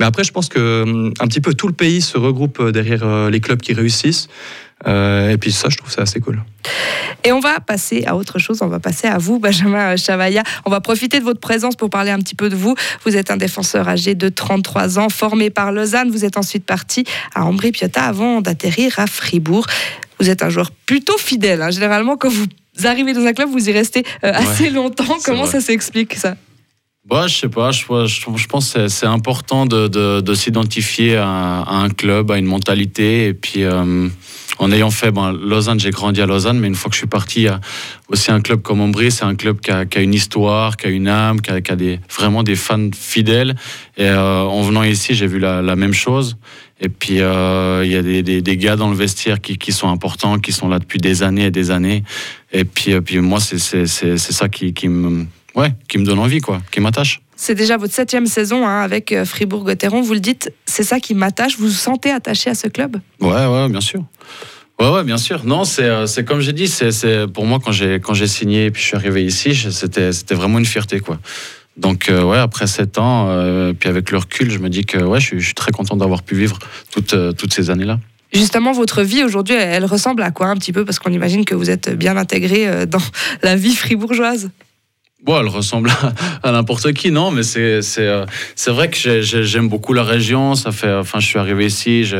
Mais 0.00 0.06
après, 0.06 0.24
je 0.24 0.32
pense 0.32 0.48
que 0.48 0.82
hum, 0.82 1.14
un 1.20 1.28
petit 1.28 1.40
peu 1.40 1.54
tout 1.54 1.68
le 1.68 1.72
pays 1.72 2.02
se 2.02 2.18
regroupe 2.18 2.60
derrière 2.70 3.30
les 3.30 3.38
clubs 3.38 3.60
qui 3.60 3.72
réussissent. 3.74 4.28
Euh, 4.86 5.30
et 5.30 5.36
puis 5.38 5.52
ça, 5.52 5.68
je 5.68 5.76
trouve 5.76 5.90
ça 5.90 6.02
assez 6.02 6.20
cool. 6.20 6.42
Et 7.24 7.30
on 7.32 7.40
va 7.40 7.60
passer 7.60 8.04
à 8.04 8.16
autre 8.16 8.38
chose, 8.38 8.58
on 8.62 8.66
va 8.66 8.80
passer 8.80 9.06
à 9.06 9.18
vous, 9.18 9.38
Benjamin 9.40 9.96
Chavaya. 9.96 10.42
On 10.64 10.70
va 10.70 10.80
profiter 10.80 11.18
de 11.20 11.24
votre 11.24 11.40
présence 11.40 11.76
pour 11.76 11.88
parler 11.90 12.10
un 12.10 12.18
petit 12.18 12.34
peu 12.34 12.48
de 12.48 12.56
vous. 12.56 12.74
Vous 13.04 13.16
êtes 13.16 13.30
un 13.30 13.36
défenseur 13.36 13.88
âgé 13.88 14.14
de 14.14 14.28
33 14.28 14.98
ans, 14.98 15.08
formé 15.08 15.50
par 15.50 15.72
Lausanne. 15.72 16.10
Vous 16.10 16.24
êtes 16.24 16.36
ensuite 16.36 16.64
parti 16.64 17.04
à 17.34 17.44
Ambri-Piotta 17.44 18.02
avant 18.02 18.40
d'atterrir 18.40 18.98
à 18.98 19.06
Fribourg. 19.06 19.66
Vous 20.18 20.30
êtes 20.30 20.42
un 20.42 20.50
joueur 20.50 20.70
plutôt 20.86 21.18
fidèle. 21.18 21.62
hein. 21.62 21.70
Généralement, 21.70 22.16
quand 22.16 22.28
vous 22.30 22.46
arrivez 22.84 23.12
dans 23.12 23.24
un 23.26 23.32
club, 23.32 23.48
vous 23.50 23.68
y 23.68 23.72
restez 23.72 24.04
euh, 24.24 24.32
assez 24.32 24.70
longtemps. 24.70 25.16
Comment 25.24 25.44
vrai. 25.44 25.52
ça 25.52 25.60
s'explique 25.60 26.14
ça? 26.14 26.36
Bah, 27.04 27.26
je 27.26 27.36
sais 27.36 27.48
pas, 27.48 27.72
je, 27.72 27.84
pense 27.84 28.72
que 28.72 28.86
c'est- 28.86 28.88
c'est 28.88 29.06
important 29.06 29.66
de, 29.66 29.88
de, 29.88 30.20
de 30.20 30.34
s'identifier 30.34 31.16
à, 31.16 31.26
à 31.26 31.74
un 31.74 31.90
club, 31.90 32.30
à 32.30 32.38
une 32.38 32.46
mentalité. 32.46 33.26
Et 33.26 33.34
puis, 33.34 33.64
euh, 33.64 34.08
en 34.58 34.70
ayant 34.70 34.90
fait 34.90 35.10
ben, 35.10 35.32
Lausanne, 35.32 35.80
j'ai 35.80 35.90
grandi 35.90 36.20
à 36.20 36.26
Lausanne, 36.26 36.58
mais 36.58 36.68
une 36.68 36.74
fois 36.74 36.88
que 36.88 36.94
je 36.94 36.98
suis 37.00 37.06
parti, 37.06 37.46
aussi 38.08 38.30
un 38.30 38.40
club 38.40 38.62
comme 38.62 38.80
Ambry, 38.80 39.10
c'est 39.10 39.24
un 39.24 39.34
club 39.34 39.60
qui 39.60 39.70
a, 39.70 39.86
qui 39.86 39.98
a 39.98 40.02
une 40.02 40.14
histoire, 40.14 40.76
qui 40.76 40.86
a 40.86 40.90
une 40.90 41.08
âme, 41.08 41.40
qui 41.40 41.50
a, 41.50 41.60
qui 41.60 41.72
a 41.72 41.76
des, 41.76 42.00
vraiment 42.14 42.42
des 42.42 42.56
fans 42.56 42.90
fidèles. 42.94 43.56
Et 43.96 44.04
euh, 44.04 44.42
en 44.42 44.62
venant 44.62 44.82
ici, 44.82 45.14
j'ai 45.14 45.26
vu 45.26 45.38
la, 45.38 45.62
la 45.62 45.74
même 45.74 45.94
chose. 45.94 46.36
Et 46.80 46.88
puis, 46.88 47.20
euh, 47.20 47.82
il 47.84 47.92
y 47.92 47.96
a 47.96 48.02
des, 48.02 48.22
des, 48.22 48.42
des 48.42 48.56
gars 48.56 48.76
dans 48.76 48.90
le 48.90 48.96
vestiaire 48.96 49.40
qui, 49.40 49.56
qui 49.56 49.72
sont 49.72 49.88
importants, 49.88 50.38
qui 50.38 50.52
sont 50.52 50.68
là 50.68 50.78
depuis 50.78 50.98
des 50.98 51.22
années 51.22 51.46
et 51.46 51.50
des 51.50 51.70
années. 51.70 52.02
Et 52.52 52.64
puis, 52.64 52.92
euh, 52.92 53.00
puis 53.00 53.18
moi, 53.20 53.40
c'est 53.40 53.86
ça 53.86 54.48
qui, 54.48 54.74
qui, 54.74 54.88
me, 54.88 55.26
ouais, 55.54 55.72
qui 55.88 55.98
me 55.98 56.04
donne 56.04 56.18
envie, 56.18 56.40
quoi, 56.40 56.60
qui 56.70 56.80
m'attache. 56.80 57.21
C'est 57.44 57.56
déjà 57.56 57.76
votre 57.76 57.92
septième 57.92 58.26
saison 58.26 58.64
hein, 58.64 58.82
avec 58.82 59.10
euh, 59.10 59.24
Fribourg-Gotteron. 59.24 60.00
Vous 60.00 60.12
le 60.14 60.20
dites, 60.20 60.52
c'est 60.64 60.84
ça 60.84 61.00
qui 61.00 61.12
m'attache. 61.12 61.56
Vous 61.58 61.66
vous 61.66 61.72
sentez 61.72 62.12
attaché 62.12 62.50
à 62.50 62.54
ce 62.54 62.68
club? 62.68 62.98
Ouais, 63.20 63.46
ouais, 63.46 63.68
bien 63.68 63.80
sûr. 63.80 64.04
Ouais, 64.78 64.88
ouais, 64.88 65.02
bien 65.02 65.16
sûr. 65.18 65.44
Non, 65.44 65.64
c'est 65.64 65.82
euh, 65.82 66.06
c'est 66.06 66.24
comme 66.24 66.38
j'ai 66.38 66.52
dit, 66.52 66.68
c'est 66.68 66.92
c'est- 66.92 67.26
pour 67.26 67.44
moi 67.44 67.58
quand 67.58 67.72
j'ai 67.72 67.98
quand 67.98 68.14
j'ai 68.14 68.28
signé 68.28 68.66
et 68.66 68.70
puis 68.70 68.80
je 68.80 68.86
suis 68.86 68.96
arrivé 68.96 69.24
ici, 69.24 69.56
c'était 69.56 70.12
c'était 70.12 70.36
vraiment 70.36 70.60
une 70.60 70.64
fierté 70.64 71.00
quoi. 71.00 71.18
Donc 71.76 72.08
euh, 72.10 72.22
ouais, 72.22 72.38
après 72.38 72.68
sept 72.68 72.96
ans, 72.98 73.26
euh, 73.30 73.72
puis 73.72 73.88
avec 73.88 74.12
le 74.12 74.18
recul, 74.18 74.48
je 74.48 74.58
me 74.60 74.68
dis 74.68 74.84
que 74.84 74.98
ouais, 74.98 75.18
je 75.18 75.26
suis, 75.26 75.40
je 75.40 75.46
suis 75.46 75.54
très 75.54 75.72
content 75.72 75.96
d'avoir 75.96 76.22
pu 76.22 76.36
vivre 76.36 76.60
toutes 76.92 77.14
euh, 77.14 77.32
toutes 77.32 77.52
ces 77.52 77.70
années 77.70 77.86
là. 77.86 77.98
Justement, 78.32 78.70
votre 78.70 79.02
vie 79.02 79.24
aujourd'hui, 79.24 79.56
elle, 79.56 79.74
elle 79.82 79.84
ressemble 79.84 80.22
à 80.22 80.30
quoi 80.30 80.46
un 80.46 80.54
petit 80.56 80.72
peu? 80.72 80.84
Parce 80.84 81.00
qu'on 81.00 81.10
imagine 81.12 81.44
que 81.44 81.56
vous 81.56 81.70
êtes 81.70 81.90
bien 81.90 82.16
intégré 82.16 82.86
dans 82.86 83.02
la 83.42 83.56
vie 83.56 83.74
fribourgeoise. 83.74 84.48
Bon, 85.24 85.38
elle 85.40 85.46
ressemble 85.46 85.88
à, 86.42 86.50
n'importe 86.50 86.92
qui, 86.94 87.12
non, 87.12 87.30
mais 87.30 87.44
c'est 87.44 87.80
euh, 88.00 88.26
vrai 88.66 88.88
que 88.90 88.96
j'ai- 88.96 89.22
j'ai- 89.22 89.44
j'aime 89.44 89.68
beaucoup 89.68 89.92
la 89.92 90.02
région. 90.02 90.56
Ça 90.56 90.72
fait, 90.72 90.92
enfin, 90.92 91.20
je 91.20 91.26
suis 91.26 91.38
arrivé 91.38 91.66
ici, 91.66 92.04
j'ai 92.04 92.16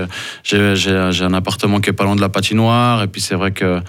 un 0.55 1.35
appartement 1.35 1.81
qui 1.81 1.91
est 1.91 1.95
pas 1.95 2.05
loin 2.05 2.15
de 2.15 2.21
la 2.21 2.29
patinoire, 2.29 3.03
et 3.03 3.09
puis 3.09 3.21
c'est 3.21 3.35
vrai 3.35 3.51
que 3.51 3.81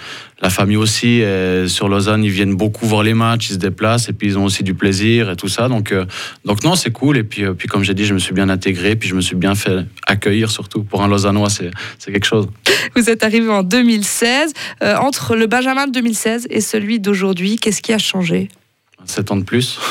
la 0.42 0.50
famille 0.50 0.78
aussi. 0.78 1.22
sur 1.68 1.90
Lausanne, 1.90 2.24
ils 2.24 2.32
viennent 2.32 2.56
beaucoup 2.56 2.86
voir 2.88 3.04
les 3.04 3.14
matchs, 3.14 3.50
ils 3.52 3.54
se 3.54 3.58
déplacent, 3.60 4.10
et 4.10 4.14
puis 4.14 4.28
ils 4.28 4.38
ont 4.38 4.46
aussi 4.46 4.64
du 4.64 4.74
plaisir 4.74 5.30
et 5.30 5.36
tout 5.36 5.48
ça. 5.48 5.70
Donc 5.70 5.92
euh, 5.92 6.06
donc 6.44 6.64
non, 6.64 6.76
c'est 6.76 6.92
cool. 6.92 7.18
Et 7.18 7.24
puis 7.24 7.44
euh, 7.44 7.54
puis 7.54 7.68
comme 7.68 7.84
j'ai 7.84 7.94
dit, 7.94 8.06
je 8.06 8.14
me 8.16 8.20
suis 8.20 8.34
bien 8.34 8.50
intégré, 8.50 8.96
puis 8.96 9.08
je 9.08 9.16
me 9.16 9.22
suis 9.22 9.36
bien 9.36 9.54
fait 9.56 9.86
accueillir 10.08 10.50
surtout. 10.50 10.84
Pour 10.84 11.04
un 11.04 11.08
Lausannois, 11.08 11.50
c'est 11.50 11.72
quelque 12.12 12.26
chose. 12.26 12.48
Vous 12.96 13.10
êtes 13.12 13.24
arrivé 13.24 13.48
en 13.50 13.62
2016. 13.64 14.54
Euh, 14.82 14.96
entre 14.98 15.36
le 15.36 15.46
Benjamin 15.48 15.86
de 15.88 15.92
2016 15.92 16.48
et 16.50 16.62
celui 16.62 17.00
d'aujourd'hui, 17.00 17.58
qu'est-ce 17.58 17.82
qui 17.82 17.94
a 17.94 17.98
changé? 18.00 18.50
7 19.06 19.32
ans 19.32 19.38
de 19.38 19.44
plus. 19.44 19.80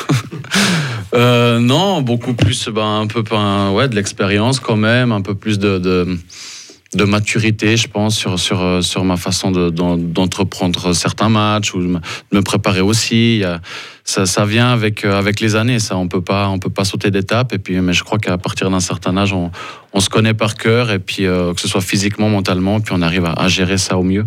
Euh, 1.15 1.59
non, 1.59 2.01
beaucoup 2.01 2.33
plus, 2.33 2.69
ben, 2.69 3.01
un 3.01 3.05
peu 3.05 3.21
ben, 3.21 3.69
ouais, 3.71 3.87
de 3.87 3.93
l'expérience 3.93 4.59
quand 4.59 4.75
même, 4.75 5.11
un 5.11 5.21
peu 5.21 5.35
plus 5.35 5.59
de, 5.59 5.77
de, 5.77 7.03
maturité, 7.05 7.77
je 7.77 7.87
pense, 7.87 8.17
sur, 8.17 8.39
sur, 8.39 8.61
euh, 8.63 8.81
sur 8.81 9.03
ma 9.03 9.15
façon 9.15 9.51
de- 9.51 9.69
d'en- 9.69 9.95
d'entreprendre 9.95 10.93
certains 10.93 11.29
matchs 11.29 11.75
ou 11.75 11.81
de 11.81 11.99
me, 12.31 12.41
préparer 12.41 12.81
aussi. 12.81 13.43
Ça, 14.03 14.25
ça 14.25 14.45
vient 14.45 14.71
avec, 14.71 15.05
euh, 15.05 15.15
avec 15.15 15.39
les 15.39 15.55
années, 15.55 15.77
ça. 15.77 15.95
On 15.97 16.07
peut 16.07 16.21
pas, 16.21 16.51
peut 16.59 16.71
pas 16.71 16.83
sauter 16.83 17.11
d'étape. 17.11 17.53
Et 17.53 17.59
puis, 17.59 17.79
mais 17.79 17.93
je 17.93 18.03
crois 18.03 18.17
qu'à 18.17 18.39
partir 18.39 18.71
d'un 18.71 18.79
certain 18.79 19.15
âge, 19.15 19.33
on, 19.33 19.51
on 19.93 19.99
se 19.99 20.09
connaît 20.09 20.33
par 20.33 20.55
cœur, 20.55 20.89
et 20.89 20.97
puis 20.97 21.25
que 21.25 21.53
ce 21.61 21.67
soit 21.67 21.81
physiquement, 21.81 22.29
mentalement, 22.29 22.79
puis 22.79 22.91
on 22.97 23.03
arrive 23.03 23.25
à, 23.25 23.33
à 23.33 23.47
gérer 23.49 23.77
ça 23.77 23.97
au 23.99 24.03
mieux. 24.03 24.25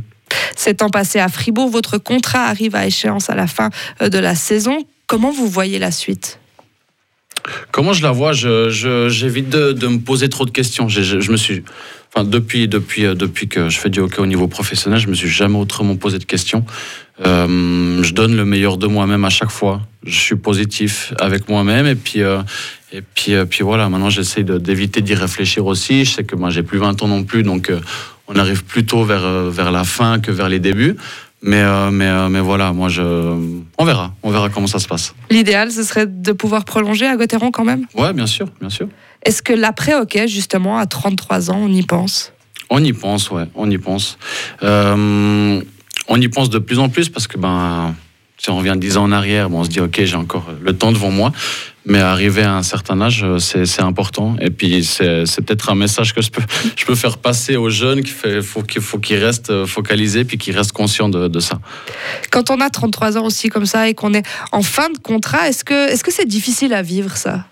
Sept 0.56 0.82
ans 0.82 0.90
passés 0.90 1.20
à 1.20 1.28
Fribourg, 1.28 1.68
votre 1.68 1.98
contrat 1.98 2.44
arrive 2.44 2.74
à 2.74 2.86
échéance 2.86 3.30
à 3.30 3.34
la 3.34 3.46
fin 3.46 3.70
euh, 4.02 4.08
de 4.08 4.18
la 4.18 4.34
saison. 4.34 4.78
Comment 5.06 5.30
vous 5.30 5.48
voyez 5.48 5.78
la 5.78 5.90
suite? 5.90 6.40
Comment 7.70 7.92
je 7.92 8.02
la 8.02 8.10
vois? 8.10 8.32
J'évite 8.32 9.50
de, 9.50 9.86
me 9.86 9.98
poser 9.98 10.28
trop 10.28 10.44
de 10.44 10.50
questions. 10.50 10.88
Je, 10.88 11.30
me 11.30 11.36
suis, 11.36 11.62
enfin, 12.12 12.24
depuis, 12.24 12.66
depuis, 12.66 13.04
euh, 13.04 13.14
depuis 13.14 13.46
que 13.46 13.68
je 13.68 13.78
fais 13.78 13.90
du 13.90 14.00
hockey 14.00 14.18
au 14.18 14.26
niveau 14.26 14.48
professionnel, 14.48 14.98
je 14.98 15.06
me 15.06 15.14
suis 15.14 15.28
jamais 15.28 15.58
autrement 15.58 15.94
posé 15.94 16.18
de 16.18 16.24
questions. 16.24 16.64
Euh, 17.24 18.02
je 18.02 18.12
donne 18.12 18.34
le 18.34 18.44
meilleur 18.44 18.78
de 18.78 18.88
moi-même 18.88 19.24
à 19.24 19.30
chaque 19.30 19.50
fois. 19.50 19.82
Je 20.04 20.18
suis 20.18 20.36
positif 20.36 21.12
avec 21.20 21.48
moi-même 21.48 21.86
et 21.86 21.94
puis, 21.94 22.20
et 22.92 23.02
puis, 23.14 23.34
puis 23.48 23.62
voilà. 23.62 23.88
Maintenant, 23.88 24.10
j'essaie 24.10 24.42
d'éviter 24.42 25.00
d'y 25.02 25.14
réfléchir 25.14 25.66
aussi. 25.66 26.04
Je 26.04 26.10
sais 26.10 26.24
que 26.24 26.34
moi, 26.34 26.50
j'ai 26.50 26.64
plus 26.64 26.78
20 26.78 27.02
ans 27.02 27.08
non 27.08 27.22
plus, 27.22 27.44
donc 27.44 27.70
on 28.28 28.36
arrive 28.36 28.64
plutôt 28.64 29.04
vers, 29.04 29.24
euh, 29.24 29.50
vers 29.50 29.70
la 29.70 29.84
fin 29.84 30.18
que 30.18 30.30
vers 30.30 30.48
les 30.48 30.60
débuts. 30.60 30.96
Mais, 31.42 31.60
euh, 31.60 31.90
mais, 31.90 32.06
euh, 32.06 32.28
mais 32.28 32.40
voilà, 32.40 32.72
moi, 32.72 32.88
je, 32.88 33.02
on 33.02 33.84
verra, 33.84 34.12
on 34.22 34.30
verra 34.30 34.48
comment 34.48 34.66
ça 34.66 34.78
se 34.78 34.88
passe. 34.88 35.14
L'idéal, 35.30 35.70
ce 35.70 35.82
serait 35.82 36.06
de 36.06 36.32
pouvoir 36.32 36.64
prolonger 36.64 37.06
à 37.06 37.16
Gauthieron 37.16 37.50
quand 37.50 37.64
même? 37.64 37.86
Ouais, 37.94 38.12
bien 38.12 38.26
sûr, 38.26 38.48
bien 38.60 38.70
sûr. 38.70 38.88
Est-ce 39.22 39.42
que 39.42 39.52
l'après-hockey, 39.52 40.28
justement, 40.28 40.78
à 40.78 40.86
33 40.86 41.50
ans, 41.50 41.58
on 41.60 41.72
y 41.72 41.82
pense? 41.82 42.32
On 42.70 42.82
y 42.82 42.92
pense, 42.92 43.30
ouais, 43.30 43.44
on 43.54 43.70
y 43.70 43.78
pense. 43.78 44.18
Euh, 44.62 45.60
on 46.08 46.20
y 46.20 46.28
pense 46.28 46.50
de 46.50 46.58
plus 46.58 46.78
en 46.78 46.88
plus 46.88 47.08
parce 47.08 47.26
que 47.26 47.38
ben, 47.38 47.94
si 48.38 48.50
on 48.50 48.58
revient 48.58 48.74
10 48.76 48.96
ans 48.98 49.04
en 49.04 49.12
arrière, 49.12 49.48
bon, 49.48 49.60
on 49.60 49.64
se 49.64 49.70
dit 49.70 49.80
ok, 49.80 50.02
j'ai 50.04 50.16
encore 50.16 50.48
le 50.60 50.76
temps 50.76 50.92
devant 50.92 51.10
moi, 51.10 51.32
mais 51.84 52.00
arriver 52.00 52.42
à 52.42 52.54
un 52.54 52.62
certain 52.62 53.00
âge, 53.00 53.22
euh, 53.24 53.38
c'est 53.38 53.80
important. 53.82 54.36
Et 54.40 54.50
puis 54.50 54.84
c'est 54.84 55.24
peut-être 55.42 55.70
un 55.70 55.74
message 55.74 56.14
que 56.14 56.20
je 56.20 56.30
peux, 56.30 56.42
je 56.76 56.84
peux 56.84 56.94
faire 56.94 57.18
passer 57.18 57.56
aux 57.56 57.70
jeunes 57.70 58.02
qu'il 58.02 58.42
faut 58.42 58.62
qu'il 58.62 58.82
faut 58.82 58.98
qu'ils 58.98 59.24
restent 59.24 59.50
euh, 59.50 59.66
focalisés 59.66 60.24
puis 60.24 60.38
qu'ils 60.38 60.56
restent 60.56 60.72
conscients 60.72 61.08
de, 61.08 61.28
de 61.28 61.40
ça. 61.40 61.60
Quand 62.30 62.50
on 62.50 62.60
a 62.60 62.70
33 62.70 63.18
ans 63.18 63.24
aussi 63.24 63.48
comme 63.48 63.66
ça 63.66 63.88
et 63.88 63.94
qu'on 63.94 64.12
est 64.12 64.26
en 64.52 64.62
fin 64.62 64.90
de 64.90 64.98
contrat, 64.98 65.48
est-ce 65.48 65.64
que 65.64 66.12
c'est 66.12 66.28
difficile 66.28 66.74
à 66.74 66.82
vivre 66.82 67.16
ça? 67.16 67.44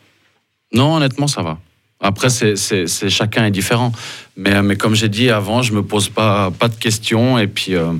Non, 0.73 0.97
honnêtement, 0.97 1.29
ça 1.29 1.43
va. 1.43 1.59
Après, 2.01 2.29
c'est, 2.29 2.87
chacun 3.09 3.47
est 3.47 3.51
différent. 3.51 3.93
Mais, 4.37 4.63
mais 4.63 4.77
comme 4.77 4.95
j'ai 4.95 5.09
dit 5.09 5.31
avant, 5.31 5.63
je 5.63 5.73
me 5.73 5.83
pose 5.83 6.11
pas, 6.11 6.51
pas 6.51 6.69
de 6.69 6.75
questions 6.75 7.39
et 7.39 7.47
puis 7.47 7.75
euh, 7.75 7.93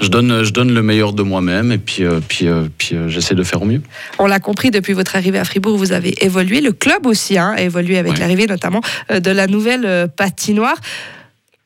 je, 0.00 0.08
donne, 0.08 0.42
je 0.44 0.50
donne 0.52 0.72
le 0.74 0.82
meilleur 0.82 1.12
de 1.12 1.22
moi-même 1.22 1.72
et 1.72 1.78
puis, 1.78 2.04
euh, 2.04 2.20
puis, 2.26 2.46
euh, 2.48 2.64
puis 2.76 2.94
euh, 2.96 3.08
j'essaie 3.08 3.34
de 3.34 3.42
faire 3.42 3.62
au 3.62 3.64
mieux. 3.64 3.80
On 4.18 4.26
l'a 4.26 4.40
compris 4.40 4.70
depuis 4.70 4.92
votre 4.92 5.16
arrivée 5.16 5.38
à 5.38 5.44
Fribourg, 5.44 5.76
vous 5.78 5.92
avez 5.92 6.14
évolué. 6.24 6.60
Le 6.60 6.72
club 6.72 7.06
aussi 7.06 7.38
hein, 7.38 7.54
a 7.56 7.62
évolué 7.62 7.98
avec 7.98 8.12
Ouais. 8.14 8.18
l'arrivée 8.20 8.46
notamment 8.46 8.80
de 9.10 9.30
la 9.30 9.46
nouvelle 9.46 10.08
patinoire. 10.16 10.76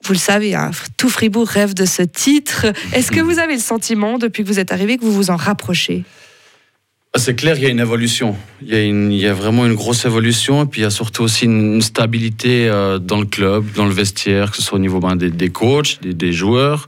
Vous 0.04 0.12
le 0.14 0.18
savez, 0.18 0.54
hein, 0.54 0.70
tout 0.96 1.10
Fribourg 1.10 1.46
rêve 1.46 1.74
de 1.74 1.84
ce 1.84 2.02
titre. 2.02 2.66
Est-ce 2.94 3.10
que 3.10 3.20
vous 3.20 3.38
avez 3.38 3.54
le 3.54 3.60
sentiment, 3.60 4.16
depuis 4.16 4.42
que 4.44 4.48
vous 4.48 4.58
êtes 4.58 4.72
arrivé, 4.72 4.96
que 4.96 5.04
vous 5.04 5.12
vous 5.12 5.30
en 5.30 5.36
rapprochez? 5.36 6.04
Ah, 7.12 7.18
C'est 7.18 7.34
clair, 7.34 7.56
il 7.58 7.64
y 7.64 7.66
a 7.66 7.68
une 7.70 7.80
évolution. 7.80 8.34
Il 8.62 8.68
y 8.68 8.74
a, 8.76 8.82
une- 8.82 9.10
il 9.12 9.18
y 9.18 9.26
a 9.26 9.34
vraiment 9.34 9.66
une 9.66 9.74
grosse 9.74 10.04
évolution. 10.06 10.62
Et 10.62 10.66
puis, 10.66 10.80
il 10.80 10.84
y 10.84 10.86
a 10.86 10.90
surtout 10.90 11.22
aussi 11.24 11.44
une, 11.44 11.74
une 11.74 11.82
stabilité 11.82 12.68
dans 13.02 13.18
le 13.18 13.26
club, 13.26 13.64
dans 13.74 13.84
le 13.84 13.92
vestiaire, 13.92 14.52
que 14.52 14.56
ce 14.56 14.62
soit 14.62 14.76
au 14.78 14.80
niveau 14.80 15.00
ben, 15.00 15.16
des, 15.16 15.28
des 15.30 15.50
coachs, 15.50 15.98
des, 16.00 16.14
des 16.14 16.32
joueurs, 16.32 16.86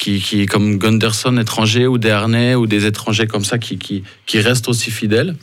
qui, 0.00 0.18
qui, 0.18 0.46
comme 0.46 0.78
Gunderson, 0.78 1.36
étrangers, 1.36 1.86
ou 1.86 1.98
des 1.98 2.10
Harnais, 2.10 2.54
ou 2.54 2.66
des 2.66 2.86
étrangers 2.86 3.26
comme 3.26 3.44
ça, 3.44 3.58
qui, 3.58 3.78
qui, 3.78 4.02
qui 4.24 4.40
restent 4.40 4.68
aussi 4.68 4.90
fidèles. 4.90 5.36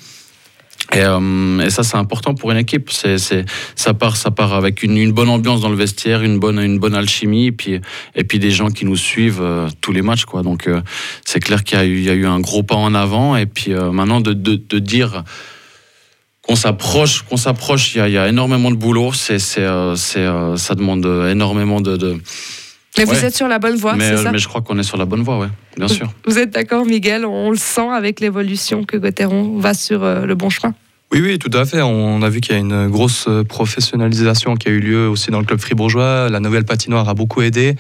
Et, 0.94 1.02
euh, 1.02 1.70
ça, 1.70 1.84
c'est 1.84 1.98
important 1.98 2.34
pour 2.34 2.50
une 2.52 2.58
équipe. 2.58 2.90
Ça, 2.92 3.94
part, 3.94 4.18
ça 4.18 4.32
part 4.32 4.56
avec 4.56 4.82
une, 4.82 5.12
bonne 5.12 5.30
ambiance 5.30 5.62
dans 5.62 5.70
le 5.70 5.76
vestiaire, 5.76 6.24
une 6.24 6.40
bonne, 6.40 6.60
une 6.60 6.80
bonne 6.80 6.96
alchimie, 6.96 7.46
et 7.46 7.52
puis, 7.52 7.80
et 8.16 8.24
puis 8.24 8.40
des 8.40 8.50
gens 8.50 8.72
qui 8.72 8.86
nous 8.86 8.98
suivent 8.98 9.44
euh, 9.44 9.70
tous 9.80 9.92
les 9.92 10.02
matchs. 10.02 10.24
Donc, 10.44 10.68
euh, 10.68 10.82
c'est 11.24 11.40
clair 11.40 11.64
qu'il 11.64 11.78
y 12.02 12.10
a, 12.10 12.14
eu, 12.14 12.26
un 12.26 12.40
gros 12.40 12.64
pas 12.64 12.76
en 12.76 12.96
avant. 12.96 13.36
Et 13.36 13.46
puis 13.46 13.74
maintenant, 13.74 14.22
de, 14.22 14.34
de, 14.34 14.56
de 14.56 14.80
dire 14.80 15.24
qu'on 16.42 16.56
s'approche, 16.56 17.22
qu'on 17.24 17.38
s'approche, 17.38 17.94
il 17.94 18.10
y 18.10 18.18
a, 18.18 18.28
énormément 18.28 18.72
de 18.72 18.76
boulot. 18.76 19.14
Ça 19.14 19.36
demande 20.76 21.06
énormément 21.30 21.80
de- 21.80 22.20
Mais 22.98 23.06
vous 23.06 23.26
êtes 23.26 23.36
sur 23.36 23.48
la 23.48 23.60
bonne 23.60 23.76
voie, 23.76 23.96
mais, 23.96 24.10
c'est 24.18 24.24
ça 24.24 24.32
mais 24.32 24.40
je 24.40 24.48
crois 24.48 24.62
qu'on 24.62 24.78
est 24.80 24.84
sur 24.84 24.98
la 24.98 25.06
bonne 25.06 25.22
voie, 25.22 25.40
ouais, 25.40 25.48
bien 25.78 25.88
sûr. 25.88 26.12
Vous 26.26 26.38
êtes 26.40 26.52
d'accord, 26.52 26.86
Miguel 26.86 27.26
On 27.26 27.50
le 27.52 27.58
sent 27.58 27.90
avec 27.94 28.20
l'évolution 28.20 28.84
que 28.84 28.98
Gauthieron 28.98 29.58
va 29.60 29.74
sur 29.74 30.04
euh, 30.04 30.26
le 30.26 30.36
bon 30.36 30.50
chemin. 30.50 30.74
Oui, 31.14 31.22
oui, 31.22 31.40
tout 31.40 31.56
à 31.58 31.64
fait. 31.66 31.82
On 31.82 32.22
a 32.22 32.30
vu 32.30 32.42
qu'il 32.42 32.54
y 32.54 32.58
a 32.58 32.60
une 32.60 32.90
grosse 32.90 33.26
euh, 33.30 33.44
professionnalisation 33.44 34.56
qui 34.56 34.68
a 34.68 34.72
eu 34.72 34.80
lieu 34.80 35.08
aussi 35.08 35.32
dans 35.32 35.40
le 35.40 35.46
club 35.46 35.60
fribourgeois. 35.60 36.28
La 36.30 36.40
nouvelle 36.42 36.66
patinoire 36.66 37.08
a 37.08 37.14
beaucoup 37.14 37.42
aidé. 37.42 37.76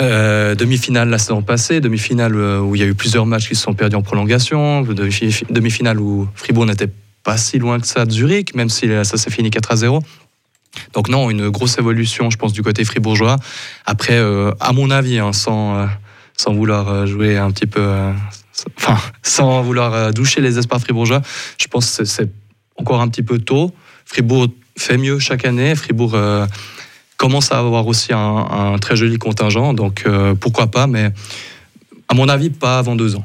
Euh, 0.00 0.54
demi-finale 0.54 1.10
la 1.10 1.18
saison 1.18 1.42
passée, 1.42 1.80
demi-finale 1.80 2.34
euh, 2.34 2.60
où 2.60 2.74
il 2.74 2.80
y 2.80 2.84
a 2.84 2.86
eu 2.86 2.94
plusieurs 2.94 3.26
matchs 3.26 3.48
qui 3.48 3.54
se 3.54 3.62
sont 3.62 3.74
perdus 3.74 3.96
en 3.96 4.02
prolongation, 4.02 4.80
demi- 4.82 5.42
demi-finale 5.50 6.00
où 6.00 6.26
Fribourg 6.34 6.64
n'était 6.64 6.88
pas 7.22 7.36
si 7.36 7.58
loin 7.58 7.78
que 7.78 7.86
ça 7.86 8.06
de 8.06 8.10
Zurich, 8.10 8.54
même 8.54 8.70
si 8.70 8.90
euh, 8.90 9.04
ça 9.04 9.18
s'est 9.18 9.30
fini 9.30 9.50
4 9.50 9.72
à 9.72 9.76
0. 9.76 10.02
Donc 10.92 11.08
non, 11.08 11.30
une 11.30 11.48
grosse 11.50 11.78
évolution, 11.78 12.30
je 12.30 12.36
pense, 12.36 12.52
du 12.52 12.62
côté 12.62 12.84
fribourgeois. 12.84 13.36
Après, 13.86 14.16
euh, 14.16 14.52
à 14.60 14.72
mon 14.72 14.90
avis, 14.90 15.18
hein, 15.18 15.32
sans, 15.32 15.76
euh, 15.76 15.86
sans 16.36 16.52
vouloir 16.52 16.88
euh, 16.88 17.06
jouer 17.06 17.36
un 17.36 17.50
petit 17.50 17.66
peu... 17.66 17.86
Enfin, 18.76 18.98
sans 19.22 19.62
vouloir 19.62 20.12
doucher 20.12 20.42
les 20.42 20.58
espoirs 20.58 20.82
fribourgeois, 20.82 21.22
je 21.58 21.66
pense 21.66 21.96
que 21.96 22.04
c'est- 22.04 22.28
encore 22.76 23.00
un 23.00 23.08
petit 23.08 23.22
peu 23.22 23.38
tôt. 23.38 23.74
Fribourg 24.04 24.48
fait 24.76 24.98
mieux 24.98 25.18
chaque 25.18 25.46
année. 25.46 25.74
Fribourg 25.74 26.14
commence 27.16 27.52
à 27.52 27.58
avoir 27.58 27.86
aussi 27.86 28.12
un, 28.12 28.76
très 28.78 28.96
joli 28.96 29.16
contingent, 29.16 29.72
donc 29.72 30.04
pourquoi 30.40 30.66
pas, 30.66 30.86
mais 30.86 31.10
à 32.08 32.14
mon 32.14 32.28
avis, 32.28 32.50
pas 32.50 32.78
avant 32.78 32.96
deux 32.96 33.16
ans. 33.16 33.24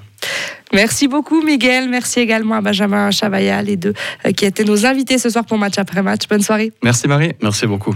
Merci 0.73 1.07
beaucoup, 1.07 1.41
Miguel. 1.41 1.89
Merci 1.89 2.19
également 2.19 2.55
à 2.55 2.61
Benjamin 2.61 3.11
Chavaya, 3.11 3.61
les 3.61 3.77
deux 3.77 3.93
euh, 4.25 4.31
qui 4.31 4.45
étaient 4.45 4.63
nos 4.63 4.85
invités 4.85 5.17
ce 5.17 5.29
soir 5.29 5.45
pour 5.45 5.57
match 5.57 5.77
après 5.77 6.01
match. 6.01 6.23
Bonne 6.29 6.41
soirée. 6.41 6.71
Merci 6.83 7.07
Marie. 7.07 7.33
Merci 7.41 7.67
beaucoup. 7.67 7.95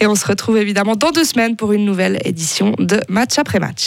Et 0.00 0.06
on 0.06 0.14
se 0.14 0.26
retrouve 0.26 0.58
évidemment 0.58 0.96
dans 0.96 1.10
deux 1.10 1.24
semaines 1.24 1.56
pour 1.56 1.72
une 1.72 1.84
nouvelle 1.84 2.18
édition 2.24 2.74
de 2.78 3.00
Match 3.08 3.38
après 3.38 3.58
match. 3.58 3.80